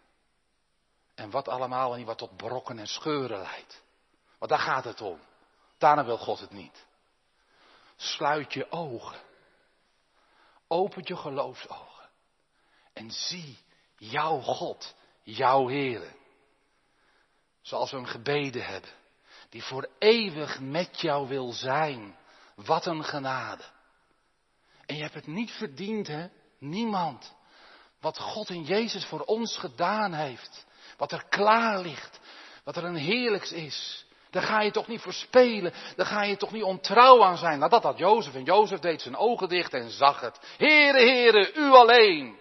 En 1.15 1.29
wat 1.29 1.47
allemaal 1.47 1.95
en 1.95 2.05
wat 2.05 2.17
tot 2.17 2.37
brokken 2.37 2.79
en 2.79 2.87
scheuren 2.87 3.41
leidt. 3.41 3.83
Want 4.37 4.51
daar 4.51 4.59
gaat 4.59 4.83
het 4.83 5.01
om. 5.01 5.19
Daarna 5.77 6.05
wil 6.05 6.17
God 6.17 6.39
het 6.39 6.51
niet. 6.51 6.85
Sluit 7.95 8.53
je 8.53 8.71
ogen. 8.71 9.19
Open 10.67 11.01
je 11.05 11.15
geloofsogen. 11.15 12.09
En 12.93 13.11
zie 13.11 13.57
jouw 13.97 14.39
God, 14.39 14.95
jouw 15.23 15.67
Heer. 15.67 16.15
Zoals 17.61 17.91
we 17.91 17.97
hem 17.97 18.05
gebeden 18.05 18.65
hebben. 18.65 18.91
Die 19.49 19.63
voor 19.63 19.89
eeuwig 19.99 20.59
met 20.59 21.01
jou 21.01 21.27
wil 21.27 21.51
zijn. 21.51 22.15
Wat 22.55 22.85
een 22.85 23.03
genade. 23.03 23.63
En 24.85 24.95
je 24.95 25.01
hebt 25.01 25.13
het 25.13 25.27
niet 25.27 25.51
verdiend, 25.51 26.07
hè? 26.07 26.27
Niemand. 26.57 27.35
Wat 28.03 28.19
God 28.19 28.49
in 28.49 28.63
Jezus 28.63 29.05
voor 29.05 29.21
ons 29.21 29.57
gedaan 29.57 30.13
heeft. 30.13 30.65
Wat 30.97 31.11
er 31.11 31.25
klaar 31.29 31.79
ligt. 31.79 32.19
Wat 32.63 32.75
er 32.75 32.83
een 32.83 32.95
heerlijks 32.95 33.51
is. 33.51 34.05
Daar 34.29 34.43
ga 34.43 34.61
je 34.61 34.71
toch 34.71 34.87
niet 34.87 35.01
verspelen. 35.01 35.73
Daar 35.95 36.05
ga 36.05 36.23
je 36.23 36.37
toch 36.37 36.51
niet 36.51 36.63
ontrouw 36.63 37.23
aan 37.23 37.37
zijn. 37.37 37.59
Nou, 37.59 37.69
dat 37.69 37.83
had 37.83 37.97
Jozef. 37.97 38.33
En 38.33 38.43
Jozef 38.43 38.79
deed 38.79 39.01
zijn 39.01 39.15
ogen 39.15 39.49
dicht 39.49 39.73
en 39.73 39.89
zag 39.89 40.19
het. 40.19 40.39
Heere, 40.57 40.97
Heere, 40.97 41.53
u 41.53 41.71
alleen. 41.71 42.39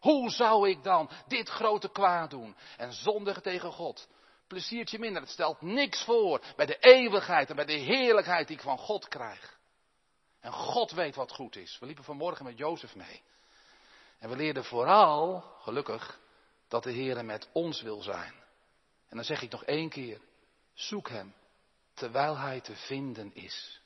Hoe 0.00 0.30
zou 0.30 0.68
ik 0.68 0.82
dan 0.82 1.10
dit 1.28 1.48
grote 1.48 1.88
kwaad 1.88 2.30
doen? 2.30 2.56
En 2.76 2.92
zondigen 2.92 3.42
tegen 3.42 3.72
God. 3.72 4.08
Pleziertje 4.48 4.98
minder. 4.98 5.22
Het 5.22 5.30
stelt 5.30 5.62
niks 5.62 6.02
voor 6.02 6.40
bij 6.56 6.66
de 6.66 6.78
eeuwigheid 6.78 7.50
en 7.50 7.56
bij 7.56 7.64
de 7.64 7.72
heerlijkheid 7.72 8.46
die 8.46 8.56
ik 8.56 8.62
van 8.62 8.78
God 8.78 9.08
krijg. 9.08 9.58
En 10.40 10.52
God 10.52 10.90
weet 10.90 11.14
wat 11.14 11.32
goed 11.32 11.56
is. 11.56 11.76
We 11.80 11.86
liepen 11.86 12.04
vanmorgen 12.04 12.44
met 12.44 12.58
Jozef 12.58 12.94
mee. 12.94 13.22
En 14.18 14.28
we 14.28 14.36
leerden 14.36 14.64
vooral, 14.64 15.40
gelukkig, 15.60 16.20
dat 16.68 16.82
de 16.82 16.92
Heer 16.92 17.24
met 17.24 17.48
ons 17.52 17.82
wil 17.82 18.02
zijn. 18.02 18.34
En 19.08 19.16
dan 19.16 19.24
zeg 19.24 19.42
ik 19.42 19.50
nog 19.50 19.64
één 19.64 19.88
keer, 19.88 20.20
zoek 20.72 21.08
Hem, 21.08 21.34
terwijl 21.94 22.36
Hij 22.36 22.60
te 22.60 22.76
vinden 22.76 23.34
is. 23.34 23.80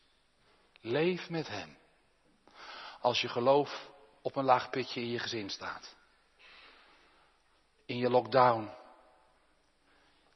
Leef 0.80 1.30
met 1.30 1.48
Hem. 1.48 1.76
Als 3.00 3.20
je 3.20 3.28
geloof 3.28 3.90
op 4.22 4.36
een 4.36 4.44
laag 4.44 4.70
pitje 4.70 5.00
in 5.00 5.08
je 5.08 5.18
gezin 5.18 5.50
staat. 5.50 5.96
In 7.84 7.96
je 7.96 8.10
lockdown. 8.10 8.70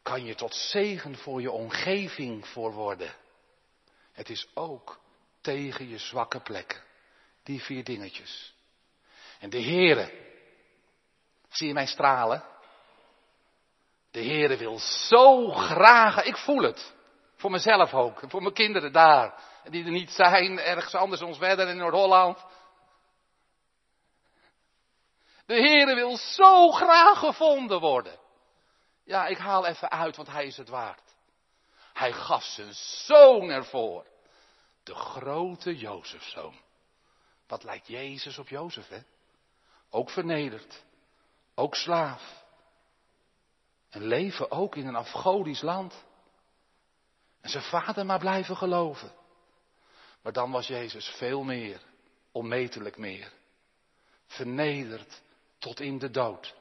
Kan 0.02 0.24
je 0.24 0.34
tot 0.34 0.54
zegen 0.54 1.16
voor 1.16 1.40
je 1.40 1.50
omgeving 1.50 2.48
voor 2.48 2.72
worden. 2.72 3.14
Het 4.12 4.28
is 4.28 4.48
ook 4.54 5.00
tegen 5.40 5.88
je 5.88 5.98
zwakke 5.98 6.40
plekken. 6.40 6.82
Die 7.42 7.62
vier 7.62 7.84
dingetjes. 7.84 8.51
En 9.42 9.50
de 9.50 9.62
Heere, 9.62 10.12
zie 11.48 11.66
je 11.66 11.72
mij 11.72 11.86
stralen? 11.86 12.44
De 14.10 14.24
Heere 14.24 14.56
wil 14.56 14.78
zo 14.78 15.50
graag, 15.50 16.22
ik 16.22 16.36
voel 16.36 16.62
het. 16.62 16.94
Voor 17.36 17.50
mezelf 17.50 17.94
ook, 17.94 18.22
voor 18.28 18.42
mijn 18.42 18.54
kinderen 18.54 18.92
daar. 18.92 19.42
Die 19.64 19.84
er 19.84 19.90
niet 19.90 20.10
zijn, 20.10 20.58
ergens 20.58 20.94
anders 20.94 21.22
ons 21.22 21.38
verder 21.38 21.68
in 21.68 21.76
Noord-Holland. 21.76 22.44
De 25.46 25.54
Heere 25.54 25.94
wil 25.94 26.16
zo 26.16 26.70
graag 26.70 27.18
gevonden 27.18 27.80
worden. 27.80 28.18
Ja, 29.04 29.26
ik 29.26 29.38
haal 29.38 29.66
even 29.66 29.90
uit, 29.90 30.16
want 30.16 30.28
hij 30.28 30.46
is 30.46 30.56
het 30.56 30.68
waard. 30.68 31.14
Hij 31.92 32.12
gaf 32.12 32.44
zijn 32.44 32.72
zoon 32.74 33.48
ervoor. 33.48 34.06
De 34.82 34.94
grote 34.94 35.76
Jozefzoon. 35.76 36.60
Wat 37.46 37.64
lijkt 37.64 37.86
Jezus 37.86 38.38
op 38.38 38.48
Jozef, 38.48 38.88
hè? 38.88 39.00
Ook 39.94 40.10
vernederd. 40.10 40.82
ook 41.54 41.74
slaaf. 41.74 42.44
En 43.90 44.02
leven 44.06 44.50
ook 44.50 44.76
in 44.76 44.86
een 44.86 44.94
afgodisch 44.94 45.60
land. 45.60 46.04
En 47.40 47.50
zijn 47.50 47.62
vader 47.62 48.06
maar 48.06 48.18
blijven 48.18 48.56
geloven. 48.56 49.12
Maar 50.22 50.32
dan 50.32 50.50
was 50.50 50.66
Jezus 50.66 51.08
veel 51.08 51.42
meer, 51.42 51.80
onmetelijk 52.30 52.96
meer. 52.96 53.32
Vernederd 54.26 55.22
tot 55.58 55.80
in 55.80 55.98
de 55.98 56.10
dood. 56.10 56.54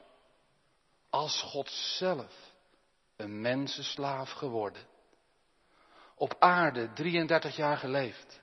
Als 1.10 1.42
God 1.42 1.70
zelf 1.70 2.52
een 3.16 3.40
mensenslaaf 3.40 4.30
geworden. 4.30 4.86
Op 6.14 6.36
aarde 6.38 6.92
33 6.92 7.56
jaar 7.56 7.76
geleefd. 7.76 8.40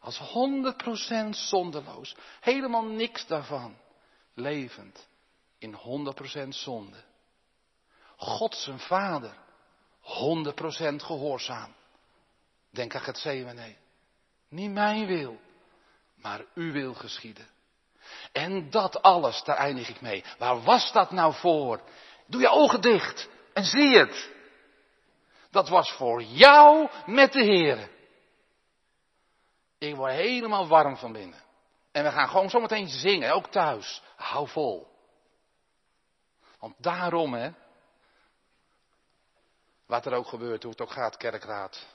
Als 0.00 0.18
100% 0.18 1.28
zondeloos. 1.30 2.16
Helemaal 2.40 2.84
niks 2.84 3.26
daarvan. 3.26 3.82
Levend 4.34 5.08
in 5.58 5.76
100% 6.44 6.48
zonde. 6.48 7.04
God 8.16 8.54
zijn 8.54 8.78
vader. 8.78 9.36
100% 10.00 10.94
gehoorzaam. 10.96 11.74
Denk 12.70 12.94
aan 12.94 13.00
Gethsemane. 13.00 13.76
Niet 14.48 14.70
mijn 14.70 15.06
wil, 15.06 15.40
maar 16.14 16.44
uw 16.54 16.72
wil 16.72 16.94
geschieden. 16.94 17.48
En 18.32 18.70
dat 18.70 19.02
alles, 19.02 19.42
daar 19.42 19.56
eindig 19.56 19.88
ik 19.88 20.00
mee. 20.00 20.24
Waar 20.38 20.62
was 20.62 20.92
dat 20.92 21.10
nou 21.10 21.34
voor? 21.34 21.80
Doe 22.26 22.40
je 22.40 22.48
ogen 22.48 22.80
dicht 22.80 23.28
en 23.52 23.64
zie 23.64 23.98
het. 23.98 24.32
Dat 25.50 25.68
was 25.68 25.92
voor 25.92 26.22
jou 26.22 26.88
met 27.06 27.32
de 27.32 27.42
Heer. 27.42 27.90
Ik 29.78 29.96
word 29.96 30.12
helemaal 30.12 30.68
warm 30.68 30.96
van 30.96 31.12
binnen. 31.12 31.43
En 31.94 32.04
we 32.04 32.10
gaan 32.10 32.28
gewoon 32.28 32.50
zometeen 32.50 32.88
zingen, 32.88 33.34
ook 33.34 33.46
thuis. 33.46 34.02
Hou 34.16 34.48
vol. 34.48 34.88
Want 36.58 36.74
daarom, 36.78 37.34
hè. 37.34 37.50
Wat 39.86 40.06
er 40.06 40.12
ook 40.12 40.26
gebeurt, 40.26 40.62
hoe 40.62 40.72
het 40.72 40.80
ook 40.80 40.90
gaat, 40.90 41.16
kerkraad. 41.16 41.86